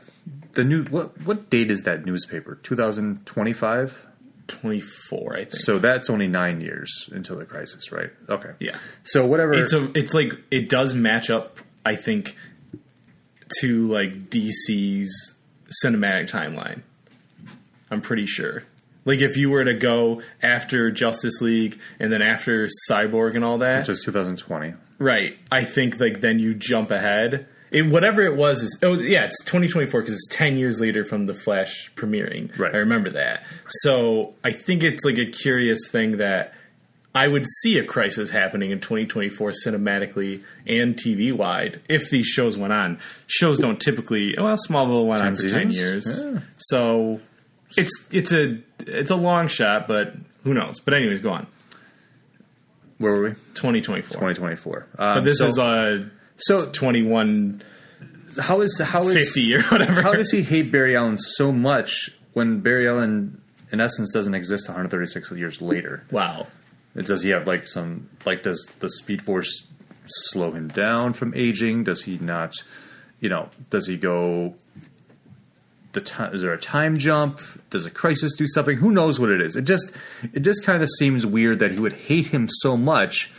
[0.54, 2.56] The new what what date is that newspaper?
[2.64, 4.08] 2025.
[4.48, 5.56] 24, I think.
[5.56, 8.12] So that's only nine years until the crisis, right?
[8.30, 8.52] Okay.
[8.60, 8.78] yeah.
[9.04, 9.54] So whatever.
[9.54, 12.36] It's a it's like it does match up, I think,
[13.62, 15.36] to like DC's
[15.84, 16.82] cinematic timeline.
[17.90, 18.64] I'm pretty sure.
[19.06, 23.58] Like if you were to go after Justice League and then after Cyborg and all
[23.60, 24.74] that, which is 2020.
[24.98, 25.38] right?
[25.52, 27.48] I think like then you jump ahead.
[27.74, 31.26] It, whatever it was is oh yeah it's 2024 because it's 10 years later from
[31.26, 32.58] the Flash premiering.
[32.58, 32.74] Right.
[32.74, 33.44] I remember that.
[33.68, 36.54] So I think it's like a curious thing that
[37.16, 42.58] I would see a crisis happening in 2024 cinematically and TV wide if these shows
[42.58, 43.00] went on.
[43.28, 46.08] Shows don't typically well Smallville went on for 10 years.
[46.08, 46.40] Yeah.
[46.58, 47.22] So
[47.76, 50.80] it's it's a it's a long shot but who knows.
[50.80, 51.48] But anyways, go on.
[52.98, 53.30] Where were we?
[53.56, 54.10] 2024.
[54.12, 54.88] 2024.
[54.98, 57.64] Um, But this so, is a so 21
[58.40, 60.02] how is how is 50 or whatever.
[60.02, 63.42] how does he hate Barry Allen so much when Barry Allen
[63.72, 66.04] in essence doesn't exist 136 years later?
[66.12, 66.48] wow.
[66.96, 69.68] Does he have like some like does the Speed Force
[70.06, 71.86] slow him down from aging?
[71.86, 72.54] Does he not?
[73.20, 74.54] You know, does he go?
[75.94, 77.40] The time is there a time jump?
[77.72, 78.78] Does a crisis do something?
[78.78, 79.56] Who knows what it is?
[79.56, 79.92] It just
[80.34, 83.32] it just kind of seems weird that he would hate him so much.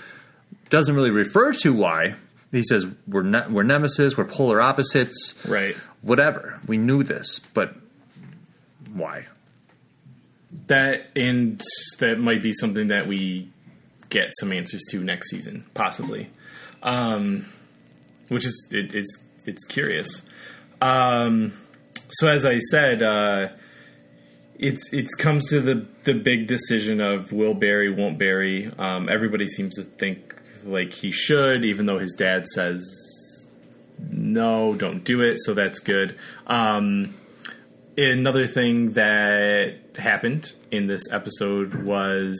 [0.68, 2.16] Doesn't really refer to why.
[2.54, 5.74] He says we're ne- we're nemesis, we're polar opposites, Right.
[6.02, 6.60] whatever.
[6.66, 7.74] We knew this, but
[8.92, 9.26] why?
[10.68, 11.60] That and
[11.98, 13.48] that might be something that we
[14.08, 16.30] get some answers to next season, possibly.
[16.82, 17.46] Um,
[18.28, 20.22] which is it, it's it's curious.
[20.80, 21.54] Um,
[22.10, 23.48] so as I said, uh,
[24.58, 28.70] it's it's comes to the the big decision of will Barry, won't Barry.
[28.78, 30.33] Um, everybody seems to think
[30.64, 32.82] like he should, even though his dad says
[33.98, 35.38] no, don't do it.
[35.38, 36.16] So that's good.
[36.46, 37.14] Um,
[37.96, 42.38] another thing that happened in this episode was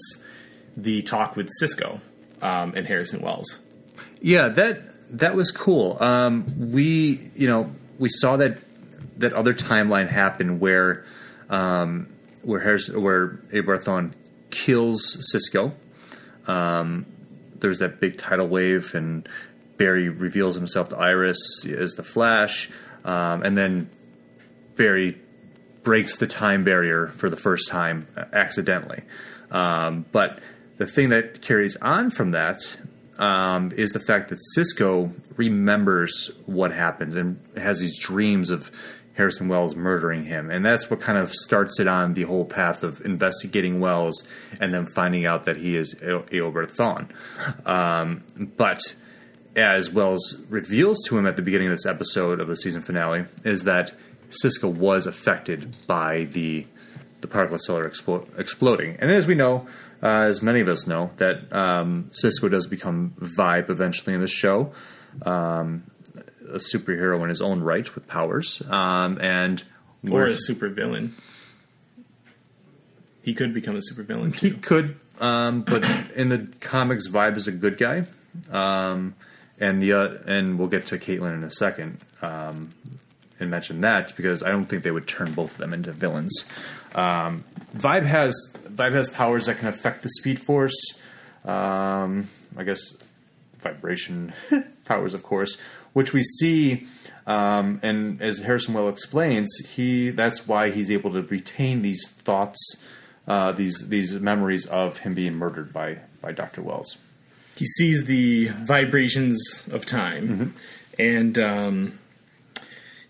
[0.76, 2.00] the talk with Cisco
[2.42, 3.60] um, and Harrison Wells.
[4.20, 6.02] Yeah, that that was cool.
[6.02, 8.58] Um, we, you know, we saw that
[9.18, 11.04] that other timeline happen where
[11.50, 12.08] um,
[12.42, 14.12] where where Eobard Thawne
[14.50, 15.72] kills Cisco.
[16.46, 17.06] Um,
[17.64, 19.27] there's that big tidal wave, and
[19.79, 22.70] Barry reveals himself to Iris as the Flash,
[23.07, 23.88] um, and then
[24.77, 25.18] Barry
[25.83, 29.03] breaks the time barrier for the first time uh, accidentally.
[29.50, 30.40] Um, but
[30.77, 32.77] the thing that carries on from that
[33.18, 38.70] um, is the fact that Cisco remembers what happens and has these dreams of
[39.14, 40.50] Harrison Wells murdering him.
[40.50, 44.27] And that's what kind of starts it on the whole path of investigating Wells
[44.61, 47.09] and then finding out that he is Eobard Thawne.
[47.66, 48.24] Um,
[48.57, 48.81] but
[49.57, 53.27] as Wells reveals to him at the beginning of this episode of the season finale,
[53.44, 53.92] is that
[54.31, 56.66] Cisco was affected by the
[57.20, 58.98] the particle accelerator explo- exploding.
[59.00, 59.66] And as we know,
[60.03, 64.27] uh, as many of us know, that um, Cisco does become Vibe eventually in the
[64.27, 64.74] show,
[65.22, 65.85] um,
[66.48, 69.62] a superhero in his own right with powers, um, and
[70.11, 71.12] Or a supervillain.
[73.22, 77.52] He could become a supervillain He could, um, but in the comics, Vibe is a
[77.52, 78.04] good guy,
[78.50, 79.14] um,
[79.59, 82.74] and the uh, and we'll get to Caitlin in a second um,
[83.40, 86.44] and mention that because I don't think they would turn both of them into villains.
[86.94, 87.44] Um,
[87.76, 90.96] Vibe has Vibe has powers that can affect the Speed Force.
[91.44, 92.81] Um, I guess
[93.60, 94.33] vibration
[94.85, 95.56] powers, of course,
[95.92, 96.87] which we see.
[97.26, 102.58] Um, and as Harrison Well explains, he that's why he's able to retain these thoughts,
[103.26, 106.98] uh, these these memories of him being murdered by by Doctor Wells.
[107.56, 110.54] He sees the vibrations of time,
[110.98, 111.98] and um,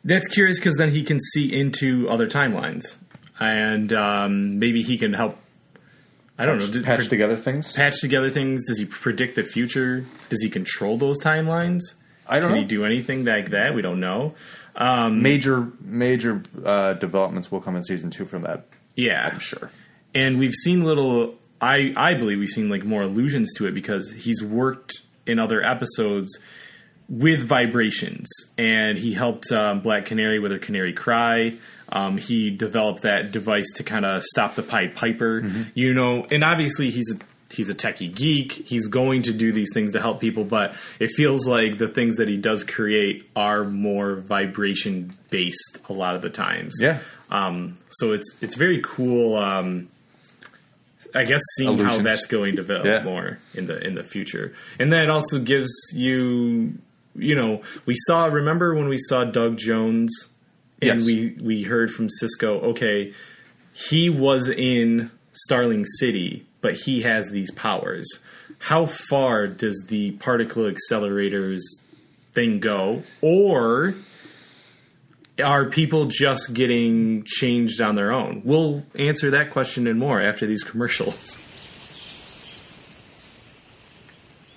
[0.05, 2.95] that's curious because then he can see into other timelines,
[3.41, 5.39] and um, maybe he can help.
[6.39, 6.67] I don't know.
[6.71, 7.75] did- Patch together things.
[7.75, 8.65] patch together things?
[8.67, 10.05] Does he predict the future?
[10.31, 11.81] Does he control those timelines?
[12.27, 12.63] I don't Can know.
[12.63, 13.75] he do anything like that?
[13.75, 14.35] We don't know.
[14.77, 18.67] Um, major major uh, developments will come in season two from that.
[18.97, 19.71] yeah, I'm sure.
[20.15, 21.37] and we've seen little.
[21.61, 25.63] I I believe we've seen like more allusions to it because he's worked in other
[25.63, 26.39] episodes
[27.09, 28.29] with vibrations,
[28.59, 31.57] and he helped um, Black Canary with her Canary Cry.
[31.95, 36.43] Um, he developed that device to kind of stop the Pied Piper, you know, and
[36.45, 37.19] obviously he's a
[37.55, 38.51] he's a techie geek.
[38.53, 42.17] He's going to do these things to help people, but it feels like the things
[42.17, 46.75] that he does create are more vibration based a lot of the times.
[46.81, 46.99] Yeah.
[47.31, 49.37] Um, so it's it's very cool.
[49.37, 49.89] Um,
[51.15, 53.05] I guess seeing how that's going to develop Yeah.
[53.05, 56.75] more in the in the future, and that also gives you,
[57.15, 58.25] you know, we saw.
[58.27, 60.11] Remember when we saw Doug Jones,
[60.89, 61.07] and Yes.
[61.07, 62.61] we we heard from Cisco.
[62.61, 63.13] Okay,
[63.73, 68.07] he was in Starling City, but he has these powers.
[68.59, 71.61] How far does the particle accelerators
[72.35, 73.95] thing go, or
[75.43, 78.43] are people just getting changed on their own?
[78.45, 81.37] We'll answer that question and more after these commercials.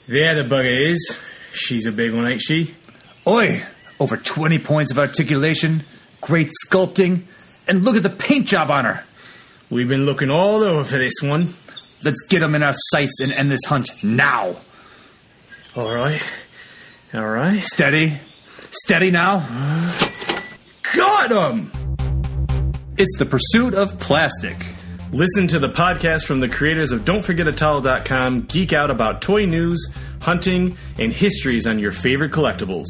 [0.07, 1.17] There the bugger is.
[1.53, 2.73] She's a big one, ain't she?
[3.25, 3.63] Oi!
[3.99, 5.83] Over 20 points of articulation,
[6.21, 7.23] great sculpting,
[7.67, 9.03] and look at the paint job on her.
[9.69, 11.53] We've been looking all over for this one.
[12.03, 14.55] Let's get them in our sights and end this hunt now.
[15.75, 16.21] All right.
[17.13, 17.63] All right.
[17.63, 18.17] Steady.
[18.71, 19.39] Steady now.
[20.95, 21.71] Got him!
[22.97, 24.65] It's the pursuit of plastic.
[25.11, 28.41] Listen to the podcast from the creators of Don'tForgetATowel.com.
[28.43, 29.85] Geek out about toy news,
[30.21, 32.87] hunting, and histories on your favorite collectibles.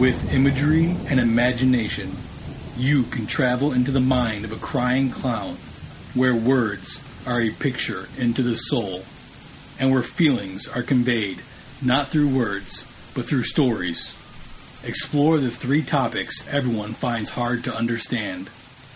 [0.00, 2.10] With imagery and imagination,
[2.74, 5.58] you can travel into the mind of a crying clown,
[6.14, 9.02] where words are a picture into the soul,
[9.78, 11.42] and where feelings are conveyed
[11.82, 12.82] not through words,
[13.14, 14.16] but through stories.
[14.84, 18.48] Explore the three topics everyone finds hard to understand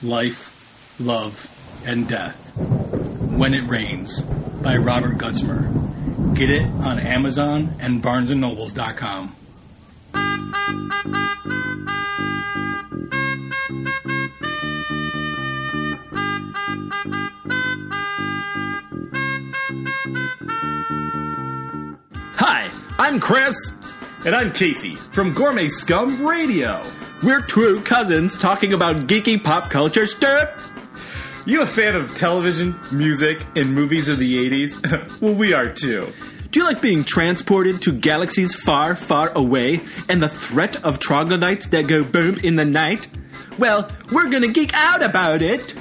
[0.02, 1.50] life, love,
[1.84, 2.38] and death.
[2.56, 6.34] When It Rains by Robert Gutzmer.
[6.34, 9.43] Get it on Amazon and BarnesandNobles.com.
[22.36, 23.72] Hi, I'm Chris.
[24.26, 26.84] And I'm Casey from Gourmet Scum Radio.
[27.22, 30.72] We're two cousins talking about geeky pop culture stuff.
[31.46, 35.20] You a fan of television, music, and movies of the 80s?
[35.20, 36.12] well, we are too.
[36.54, 41.66] Do you like being transported to galaxies far, far away and the threat of troglodytes
[41.70, 43.08] that go boom in the night?
[43.58, 45.74] Well, we're gonna geek out about it.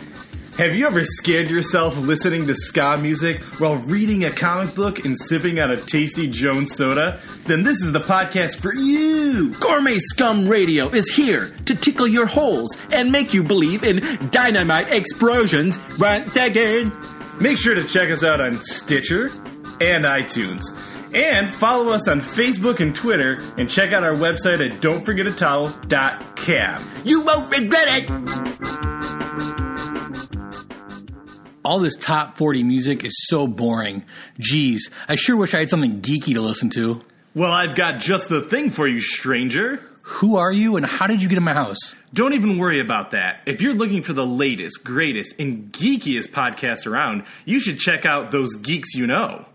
[0.57, 5.15] Have you ever scared yourself listening to ska music while reading a comic book and
[5.15, 7.19] sipping on a tasty Jones soda?
[7.45, 9.53] Then this is the podcast for you.
[9.59, 14.91] Gourmet Scum Radio is here to tickle your holes and make you believe in dynamite
[14.91, 16.91] explosions once again.
[17.39, 19.29] Make sure to check us out on Stitcher
[19.81, 20.61] and iTunes.
[21.13, 26.89] And follow us on Facebook and Twitter and check out our website at don'tforgetatowel.com.
[27.05, 28.09] You won't regret it.
[31.65, 34.03] All this top 40 music is so boring.
[34.39, 37.01] Geez, I sure wish I had something geeky to listen to.
[37.35, 39.81] Well, I've got just the thing for you, stranger.
[40.01, 41.95] Who are you and how did you get in my house?
[42.13, 43.41] Don't even worry about that.
[43.45, 48.31] If you're looking for the latest, greatest, and geekiest podcasts around, you should check out
[48.31, 49.45] Those Geeks You Know.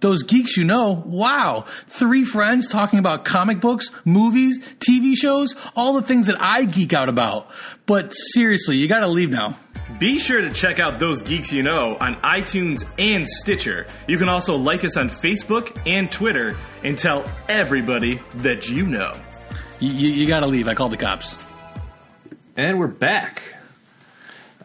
[0.00, 1.66] Those geeks you know, wow.
[1.88, 6.92] Three friends talking about comic books, movies, TV shows, all the things that I geek
[6.92, 7.48] out about.
[7.86, 9.56] But seriously, you gotta leave now.
[9.98, 13.86] Be sure to check out Those Geeks You Know on iTunes and Stitcher.
[14.06, 19.14] You can also like us on Facebook and Twitter and tell everybody that you know.
[19.80, 20.68] You, you, you gotta leave.
[20.68, 21.36] I called the cops.
[22.56, 23.42] And we're back.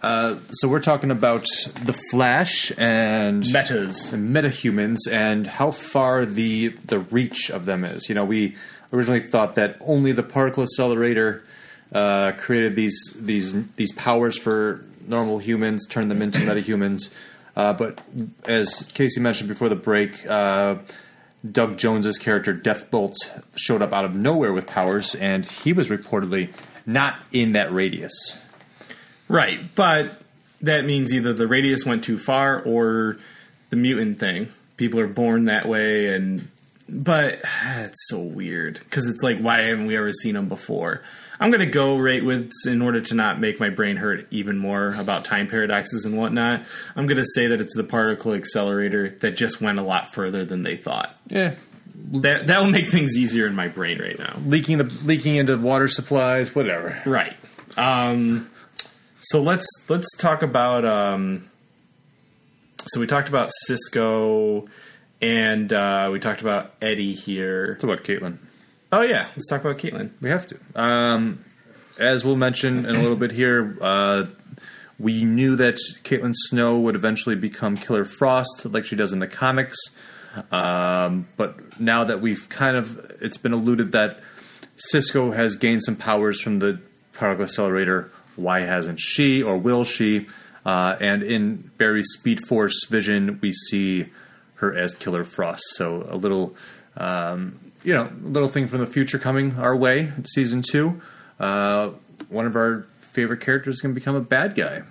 [0.06, 1.48] Uh, so we're talking about
[1.84, 4.14] the Flash and Metas.
[4.14, 8.08] and metahumans and how far the the reach of them is.
[8.08, 8.56] You know, we
[8.94, 11.44] originally thought that only the particle accelerator
[11.92, 17.10] uh, created these these these powers for normal humans, turned them into metahumans.
[17.56, 18.00] Uh, but
[18.48, 20.76] as Casey mentioned before the break, uh,
[21.52, 23.16] Doug Jones's character Deathbolt
[23.56, 26.54] showed up out of nowhere with powers, and he was reportedly
[26.86, 28.38] not in that radius.
[29.28, 30.22] Right, but
[30.62, 33.18] that means either the radius went too far or
[33.70, 34.50] the mutant thing.
[34.78, 36.50] People are born that way, and
[36.88, 41.02] but it's so weird because it's like, why haven't we ever seen them before?
[41.40, 44.94] I'm gonna go right with in order to not make my brain hurt even more
[44.94, 46.64] about time paradoxes and whatnot.
[46.96, 50.64] I'm gonna say that it's the particle accelerator that just went a lot further than
[50.64, 51.14] they thought.
[51.28, 51.56] Yeah,
[52.14, 54.40] That that will make things easier in my brain right now.
[54.46, 57.02] leaking the leaking into water supplies, whatever.
[57.06, 57.34] Right.
[57.76, 58.50] Um,
[59.30, 60.86] So let's let's talk about.
[60.86, 61.50] Um,
[62.88, 64.68] so we talked about Cisco,
[65.20, 67.64] and uh, we talked about Eddie here.
[67.64, 68.38] It's about Caitlin.
[68.92, 70.12] Oh yeah, let's talk about Caitlin.
[70.22, 70.60] We have to.
[70.76, 71.44] Um,
[71.98, 74.26] as we'll mention in a little bit here, uh,
[75.00, 79.28] we knew that Caitlin Snow would eventually become Killer Frost, like she does in the
[79.28, 79.80] comics.
[80.52, 84.20] Um, but now that we've kind of, it's been alluded that
[84.78, 86.80] Cisco has gained some powers from the
[87.14, 88.12] particle accelerator.
[88.36, 90.28] Why hasn't she, or will she?
[90.66, 94.08] Uh, and in Barry's Speed Force vision, we see
[94.56, 95.64] her as Killer Frost.
[95.76, 96.56] So a little,
[96.98, 100.12] um, you know, little thing from the future coming our way.
[100.26, 101.02] Season two,
[101.40, 101.92] uh,
[102.30, 104.84] one of our favorite characters is going to become a bad guy.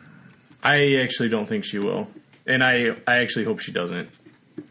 [0.63, 2.09] I actually don't think she will,
[2.47, 4.09] and I I actually hope she doesn't.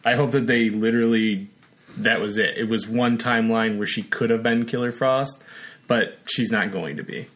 [0.06, 1.50] I hope that they literally
[1.98, 2.58] that was it.
[2.58, 5.38] It was one timeline where she could have been Killer Frost,
[5.88, 7.28] but she's not going to be.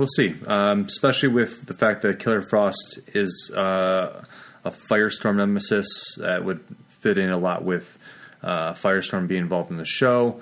[0.00, 4.24] We'll see, um, especially with the fact that Killer Frost is uh,
[4.64, 6.64] a Firestorm nemesis that would
[7.00, 7.98] fit in a lot with
[8.42, 10.40] uh, Firestorm being involved in the show.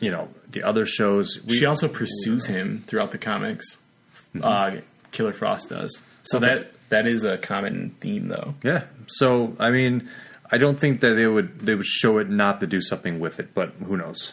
[0.00, 1.38] You know, the other shows.
[1.46, 3.78] We, She also pursues him throughout the comics.
[4.42, 4.78] Uh,
[5.12, 6.02] Killer Frost does.
[6.24, 8.54] So that that is a common theme, though.
[8.64, 8.86] yeah.
[9.06, 10.08] So I mean,
[10.50, 13.38] I don't think that they would they would show it not to do something with
[13.38, 14.32] it, but who knows?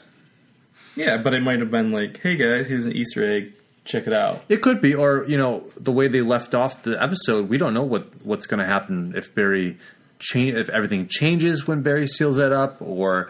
[0.95, 3.53] Yeah, but it might have been like, "Hey guys, here's an Easter egg.
[3.85, 7.01] Check it out." It could be, or you know, the way they left off the
[7.01, 9.77] episode, we don't know what what's going to happen if Barry
[10.19, 13.29] change if everything changes when Barry seals that up, or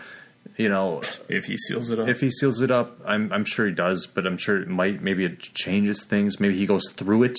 [0.58, 3.66] you know, If he seals it up, if he seals it up, I'm I'm sure
[3.68, 6.40] he does, but I'm sure it might maybe it changes things.
[6.40, 7.38] Maybe he goes through it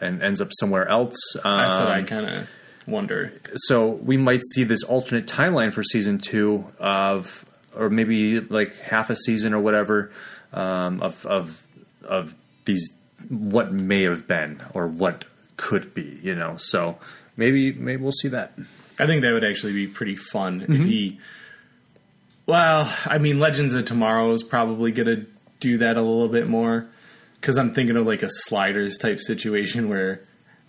[0.00, 1.16] and ends up somewhere else.
[1.34, 2.48] that's what I Um, kind of
[2.86, 3.32] wonder.
[3.56, 7.44] so we might see this alternate timeline for season two of,
[7.74, 10.12] or maybe like half a season or whatever,
[10.52, 11.65] um, of of
[12.06, 12.34] of
[12.64, 12.90] these
[13.28, 15.24] what may have been or what
[15.56, 16.56] could be, you know.
[16.56, 16.98] So
[17.36, 18.52] maybe maybe we'll see that.
[18.98, 20.84] I think that would actually be pretty fun if mm-hmm.
[20.84, 21.20] he.
[22.46, 25.26] Well, I mean, Legends of Tomorrow is probably going to
[25.58, 26.86] do that a little bit more
[27.40, 30.20] because I'm thinking of like a sliders type situation where,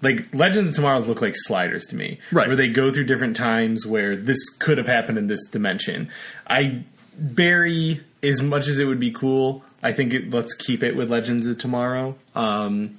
[0.02, 2.48] like, Legends of Tomorrow look like sliders to me, Right.
[2.48, 6.10] Where they go through different times where this could have happened in this dimension.
[6.48, 6.84] I
[7.20, 11.12] Barry, as much as it would be cool, I think it, let's keep it with
[11.12, 12.16] Legends of Tomorrow.
[12.36, 12.98] Um,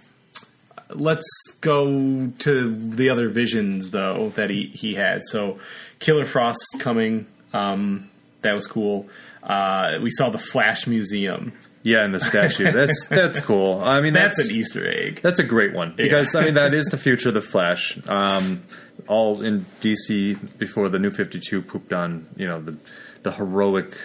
[0.91, 1.27] let's
[1.61, 5.23] go to the other visions though that he he had.
[5.25, 5.59] So
[5.99, 7.27] Killer Frost coming.
[7.53, 8.11] Um,
[8.43, 9.09] that was cool.
[9.43, 11.53] Uh, we saw the Flash Museum.
[11.83, 13.81] Yeah, and the statue that's that's cool.
[13.81, 15.21] I mean, That's, that's an Easter egg.
[15.23, 17.99] That's a great one because I mean that is the future of the Flash.
[18.09, 18.65] Um,
[19.07, 22.77] all in DC before the New Fifty Two pooped on you know the
[23.23, 23.97] the heroic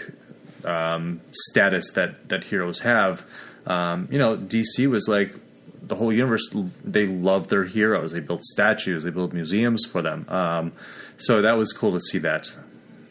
[0.66, 3.26] um, status that that heroes have.
[3.66, 5.34] Um, you know, DC was like
[5.82, 6.47] the whole universe.
[6.84, 8.11] They love their heroes.
[8.11, 9.03] They built statues.
[9.03, 10.28] They built museums for them.
[10.30, 10.74] Um,
[11.18, 12.51] so that was cool to see that.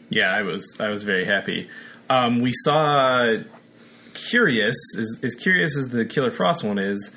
[0.09, 1.69] Yeah, I was I was very happy.
[2.09, 3.35] Um, we saw
[4.13, 7.09] curious as, as curious as the Killer Frost one is.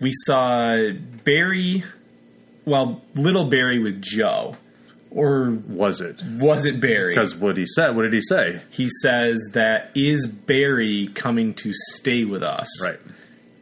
[0.00, 0.90] We saw
[1.24, 1.84] Barry,
[2.64, 4.56] well, little Barry with Joe,
[5.10, 6.22] or Was it?
[6.24, 7.14] was it Barry?
[7.14, 7.96] Because what he said.
[7.96, 8.62] What did he say?
[8.70, 12.68] he says that is Barry coming to stay with us?
[12.82, 12.98] Right.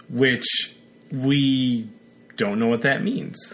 [0.08, 0.76] Which
[1.10, 1.88] we
[2.36, 3.52] don't know what that means.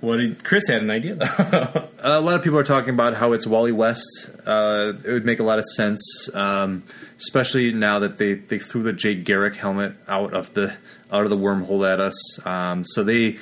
[0.00, 1.88] What did Chris had an idea though?
[1.98, 4.04] a lot of people are talking about how it's Wally West.
[4.44, 6.82] Uh, it would make a lot of sense, um,
[7.18, 10.76] especially now that they, they threw the Jay Garrick helmet out of the
[11.12, 12.44] out of the wormhole at us.
[12.44, 13.38] Um, so they,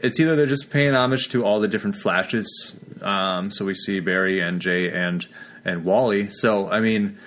[0.00, 2.76] it's either they're just paying homage to all the different flashes.
[3.02, 5.26] Um, so we see Barry and Jay and
[5.64, 6.30] and Wally.
[6.30, 7.18] So I mean,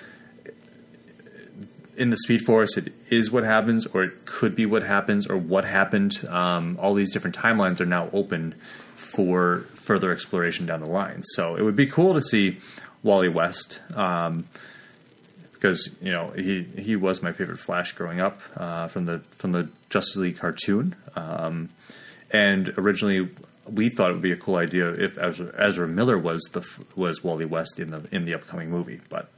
[1.96, 5.36] in the Speed Force, it is what happens, or it could be what happens, or
[5.36, 6.26] what happened.
[6.28, 8.54] Um, all these different timelines are now open
[8.94, 11.22] for further exploration down the line.
[11.34, 12.58] So it would be cool to see
[13.02, 14.46] Wally West, um,
[15.52, 19.52] because you know he he was my favorite Flash growing up uh, from the from
[19.52, 21.70] the Justice League cartoon, um,
[22.30, 23.28] and originally.
[23.68, 26.64] We thought it would be a cool idea if Ezra, Ezra Miller was the
[26.94, 29.30] was Wally West in the in the upcoming movie, but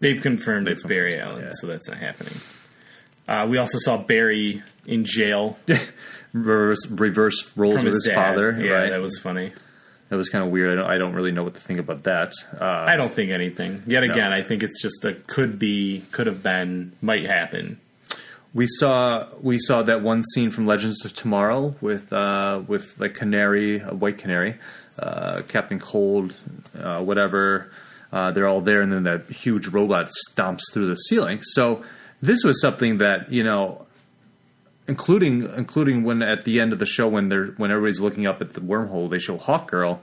[0.00, 1.50] They've confirmed it's confirmed Barry Allen, yeah.
[1.52, 2.34] so that's not happening.
[3.28, 5.58] Uh, we also saw Barry in jail
[6.32, 8.58] reverse, reverse roles from with his, his, father.
[8.60, 8.90] Yeah, right?
[8.90, 9.52] that was funny.
[10.08, 10.78] that was kind of weird.
[10.78, 12.32] I don't, I don't really know what to think about that.
[12.58, 13.82] Uh, I don't think anything.
[13.86, 17.78] Yet again, I think it's just a could be, could have been, might happen.
[18.52, 23.14] We saw we saw that one scene from Legends of Tomorrow with uh, with like
[23.14, 24.56] Canary, a White Canary,
[24.98, 26.34] uh, Captain Cold,
[26.78, 27.70] uh, whatever.
[28.12, 31.40] Uh, they're all there, and then that huge robot stomps through the ceiling.
[31.42, 31.84] So
[32.20, 33.86] this was something that you know
[34.88, 38.40] including including when at the end of the show when they're when everybody's looking up
[38.40, 40.02] at the wormhole, they show Hawk Girl.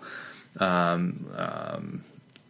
[0.59, 2.03] Um, um,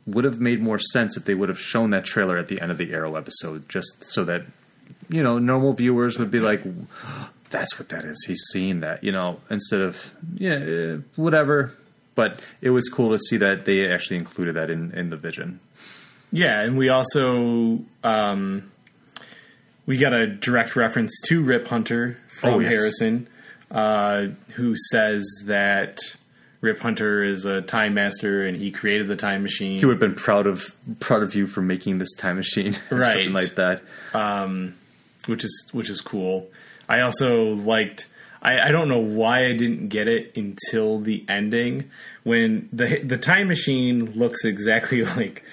[0.06, 2.72] would have made more sense if they would have shown that trailer at the end
[2.72, 4.44] of the Arrow episode, just so that
[5.10, 6.64] you know normal viewers would be like,
[7.50, 11.74] "That's what that is." He's seeing that, you know, instead of yeah, eh, whatever.
[12.16, 15.60] But it was cool to see that they actually included that in in the vision.
[16.32, 18.72] Yeah, and we also um,
[19.86, 22.70] we got a direct reference to Rip Hunter from Oh, yes.
[22.72, 23.28] Harrison,
[23.72, 26.00] uh, who says that
[26.68, 29.80] Rip Hunter is a time master and he created the time machine.
[29.80, 32.98] He would have been proud of proud of you for making this time machine, or
[32.98, 33.14] Right.
[33.14, 33.82] something like that.
[34.14, 34.76] Um,
[35.28, 36.50] which is which is cool.
[36.90, 38.08] I also liked.
[38.42, 41.90] I, I don't know why I didn't get it until the ending
[42.24, 45.44] when the the time machine looks exactly like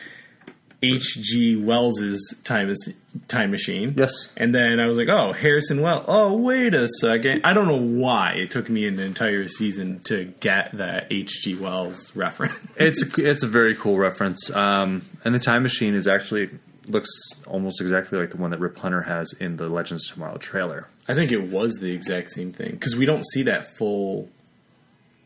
[0.93, 1.57] H.G.
[1.57, 2.93] Wells's time is
[3.29, 3.95] time machine.
[3.97, 4.13] Yes.
[4.37, 6.05] and then I was like, oh, Harrison Wells.
[6.09, 7.43] Oh, wait a second.
[7.45, 11.57] I don't know why it took me an entire season to get that H.G.
[11.57, 12.55] Wells reference.
[12.77, 14.51] It's a, it's a very cool reference.
[14.55, 16.51] Um, and the time machine is actually
[16.87, 17.11] looks
[17.47, 20.89] almost exactly like the one that Rip Hunter has in the Legends of Tomorrow trailer.
[21.09, 24.29] I think it was the exact same thing because we don't see that full.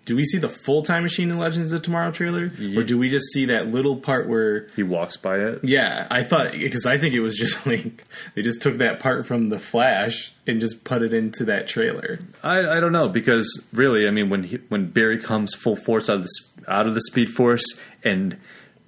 [0.09, 2.45] Do we see the full time machine in Legends of Tomorrow trailer,
[2.77, 4.69] or do we just see that little part where?
[4.75, 5.63] He walks by it.
[5.63, 8.05] Yeah, I thought because I think it was just like
[8.35, 12.19] they just took that part from the Flash and just put it into that trailer.
[12.43, 16.09] I, I don't know because really, I mean, when he, when Barry comes full force
[16.09, 16.31] out of the
[16.67, 17.65] out of the Speed Force
[18.03, 18.39] and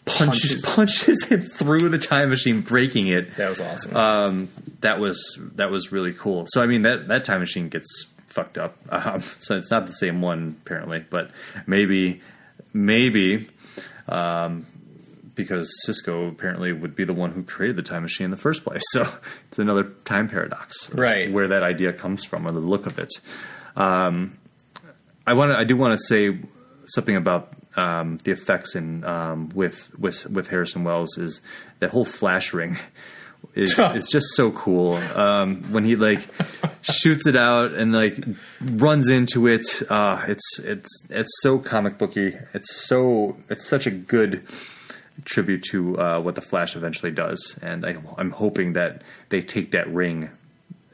[0.06, 0.64] punches Punches.
[0.64, 3.36] punches him through the time machine, breaking it.
[3.36, 3.94] That was awesome.
[3.94, 4.48] um,
[4.80, 6.46] that was that was really cool.
[6.48, 8.76] So I mean that that time machine gets fucked up.
[8.90, 11.30] Um, so it's not the same one apparently, but
[11.66, 12.20] maybe
[12.72, 13.48] maybe
[14.08, 14.66] um,
[15.34, 18.64] because Cisco apparently would be the one who created the time machine in the first
[18.64, 18.82] place.
[18.92, 19.08] So
[19.48, 21.30] it's another time paradox, Right.
[21.32, 23.12] Where that idea comes from, or the look of it.
[23.76, 24.38] Um,
[25.26, 26.38] I want I do want to say
[26.86, 31.40] something about um, the effects in um, with with with Harrison Wells is
[31.78, 32.78] that whole flash ring
[33.54, 36.26] is is just so cool um, when he like
[36.82, 38.18] shoots it out and like
[38.60, 39.66] runs into it.
[39.90, 42.36] Uh, it's it's it's so comic booky.
[42.54, 44.46] It's so it's such a good
[45.24, 49.72] tribute to uh, what the Flash eventually does, and I, I'm hoping that they take
[49.72, 50.30] that ring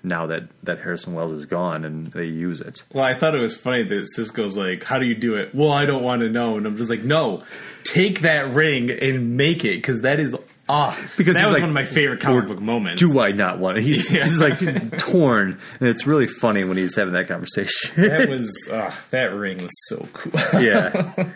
[0.02, 2.82] now that that Harrison Wells is gone and they use it.
[2.92, 5.70] well, I thought it was funny that Cisco's like, "How do you do it?" Well,
[5.70, 7.42] I don't want to know, and I'm just like, "No,
[7.84, 10.36] take that ring and make it because that is
[10.68, 13.00] ah." Because that was like, one of my favorite comic book moments.
[13.00, 13.84] Do I not want it?
[13.84, 14.58] He's, he's like
[14.98, 18.02] torn, and it's really funny when he's having that conversation.
[18.02, 20.32] that was uh, that ring was so cool.
[20.60, 21.30] yeah,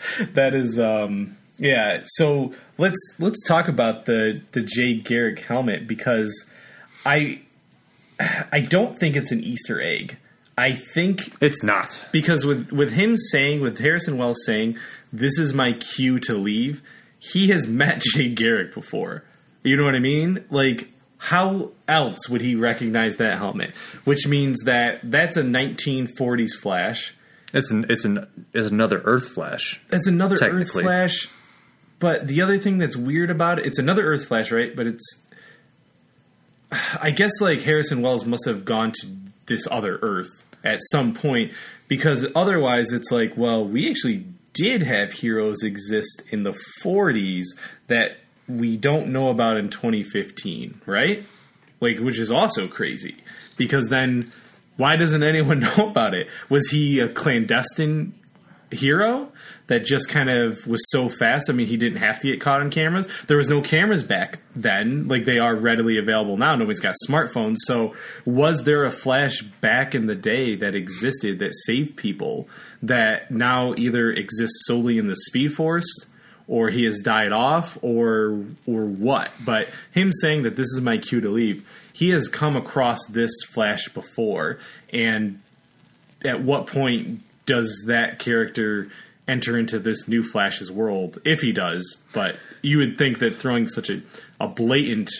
[0.34, 6.46] that is um yeah so let's let's talk about the the jay garrick helmet because
[7.04, 7.40] i
[8.50, 10.16] i don't think it's an easter egg
[10.56, 12.00] i think it's not.
[12.10, 14.76] because with with him saying with harrison wells saying
[15.12, 16.82] this is my cue to leave
[17.22, 19.24] he has met jay garrick before
[19.62, 23.72] you know what i mean like how else would he recognize that helmet
[24.04, 27.14] which means that that's a 1940s flash
[27.54, 29.78] It's an it's an it's another Earth Flash.
[29.90, 31.28] It's another Earth Flash.
[31.98, 34.74] But the other thing that's weird about it, it's another Earth Flash, right?
[34.74, 35.04] But it's.
[36.98, 39.06] I guess like Harrison Wells must have gone to
[39.46, 40.30] this other Earth
[40.64, 41.52] at some point
[41.88, 47.44] because otherwise it's like, well, we actually did have heroes exist in the 40s
[47.86, 51.24] that we don't know about in 2015, right?
[51.80, 53.16] Like, which is also crazy
[53.56, 54.32] because then
[54.76, 56.28] why doesn't anyone know about it?
[56.48, 58.14] Was he a clandestine
[58.72, 59.30] hero
[59.66, 61.48] that just kind of was so fast.
[61.48, 63.08] I mean, he didn't have to get caught on cameras.
[63.26, 66.56] There was no cameras back then, like they are readily available now.
[66.56, 67.56] Nobody's got smartphones.
[67.66, 67.94] So,
[68.24, 72.48] was there a Flash back in the day that existed that saved people
[72.82, 76.06] that now either exists solely in the Speed Force?
[76.48, 79.30] Or he has died off, or or what?
[79.44, 83.30] But him saying that this is my cue to leave, he has come across this
[83.54, 84.58] Flash before,
[84.92, 85.40] and
[86.24, 88.88] at what point does that character
[89.28, 91.18] enter into this new Flash's world?
[91.24, 94.02] If he does, but you would think that throwing such a,
[94.40, 95.10] a blatant,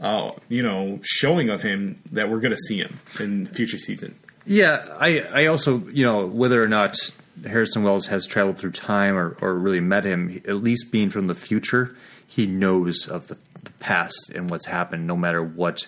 [0.00, 4.16] uh, you know, showing of him that we're going to see him in future season.
[4.46, 6.98] Yeah, I I also you know whether or not
[7.46, 11.26] Harrison Wells has traveled through time or, or really met him, at least being from
[11.26, 11.96] the future,
[12.26, 15.86] he knows of the, the past and what's happened, no matter what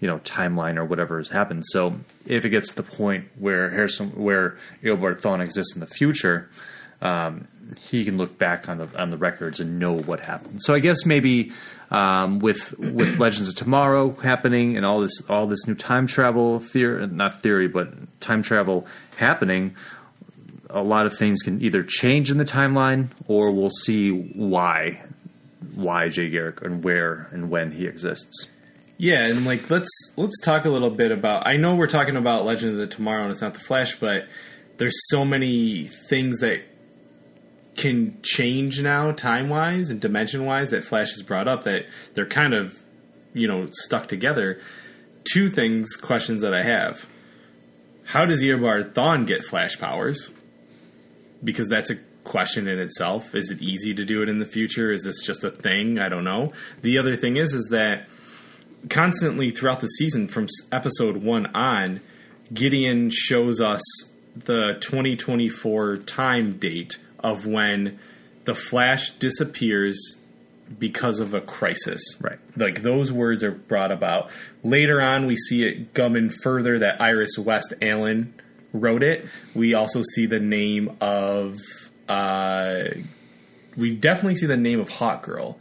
[0.00, 1.64] you know timeline or whatever has happened.
[1.66, 5.86] So if it gets to the point where Harrison, where Eobard Thawne exists in the
[5.86, 6.50] future,
[7.00, 7.48] um,
[7.80, 10.62] he can look back on the on the records and know what happened.
[10.62, 11.52] So I guess maybe
[11.90, 16.60] um, with with Legends of Tomorrow happening and all this all this new time travel
[16.60, 18.86] theory, not theory, but time travel
[19.16, 19.76] happening,
[20.70, 25.02] a lot of things can either change in the timeline or we'll see why
[25.74, 28.48] why Jay Garrick and where and when he exists.
[28.96, 31.46] Yeah, and like let's let's talk a little bit about.
[31.46, 34.26] I know we're talking about Legends of Tomorrow and it's not the Flash, but
[34.76, 36.62] there's so many things that
[37.76, 42.26] can change now time wise and dimension wise that Flash has brought up that they're
[42.26, 42.76] kind of
[43.32, 44.60] you know stuck together.
[45.32, 47.06] Two things, questions that I have:
[48.04, 50.30] How does Eobard Thawne get Flash powers?
[51.42, 53.34] Because that's a question in itself.
[53.34, 54.92] Is it easy to do it in the future?
[54.92, 55.98] Is this just a thing?
[55.98, 56.52] I don't know.
[56.82, 58.06] The other thing is, is that
[58.90, 62.00] constantly throughout the season, from episode one on,
[62.52, 63.82] Gideon shows us
[64.36, 67.98] the 2024 time date of when
[68.44, 70.16] the Flash disappears
[70.78, 72.02] because of a crisis.
[72.20, 72.38] Right.
[72.56, 74.30] Like those words are brought about.
[74.62, 78.34] Later on, we see it gumming further that Iris West Allen
[78.72, 79.26] wrote it.
[79.54, 81.58] We also see the name of.
[82.08, 82.84] Uh,
[83.76, 85.58] we definitely see the name of Hawk Girl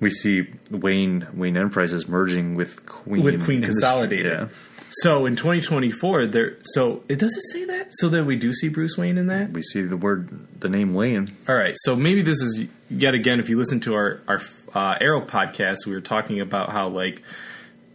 [0.00, 3.62] We see Wayne Wayne Enterprises merging with Queen with Queen.
[3.62, 4.32] Consolidated.
[4.32, 4.48] Yeah.
[4.90, 6.56] So in 2024, there.
[6.62, 7.88] So it does it say that?
[7.92, 9.52] So that we do see Bruce Wayne in that.
[9.52, 11.36] We see the word the name Wayne.
[11.48, 11.74] All right.
[11.78, 13.40] So maybe this is yet again.
[13.40, 14.42] If you listen to our our
[14.74, 17.22] uh, Arrow podcast, we were talking about how like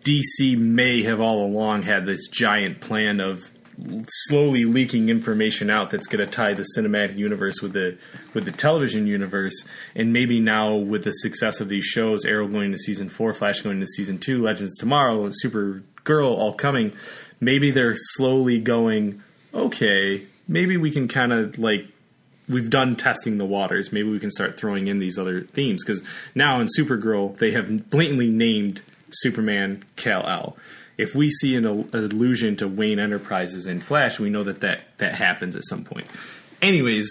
[0.04, 3.44] DC may have all along had this giant plan of
[4.08, 7.98] slowly leaking information out that's going to tie the cinematic universe with the
[8.34, 9.66] with the television universe
[9.96, 13.62] and maybe now with the success of these shows arrow going to season 4 flash
[13.62, 16.94] going to season 2 legends tomorrow supergirl all coming
[17.40, 21.88] maybe they're slowly going okay maybe we can kind of like
[22.52, 23.92] we've done testing the waters.
[23.92, 26.04] Maybe we can start throwing in these other themes because
[26.36, 30.58] now in Supergirl they have blatantly named Superman Kal El.
[30.98, 34.82] If we see an al- allusion to Wayne Enterprises in Flash, we know that that,
[34.98, 36.08] that happens at some point.
[36.62, 37.10] Anyways,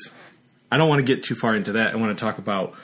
[0.71, 1.93] I don't want to get too far into that.
[1.93, 2.75] I want to talk about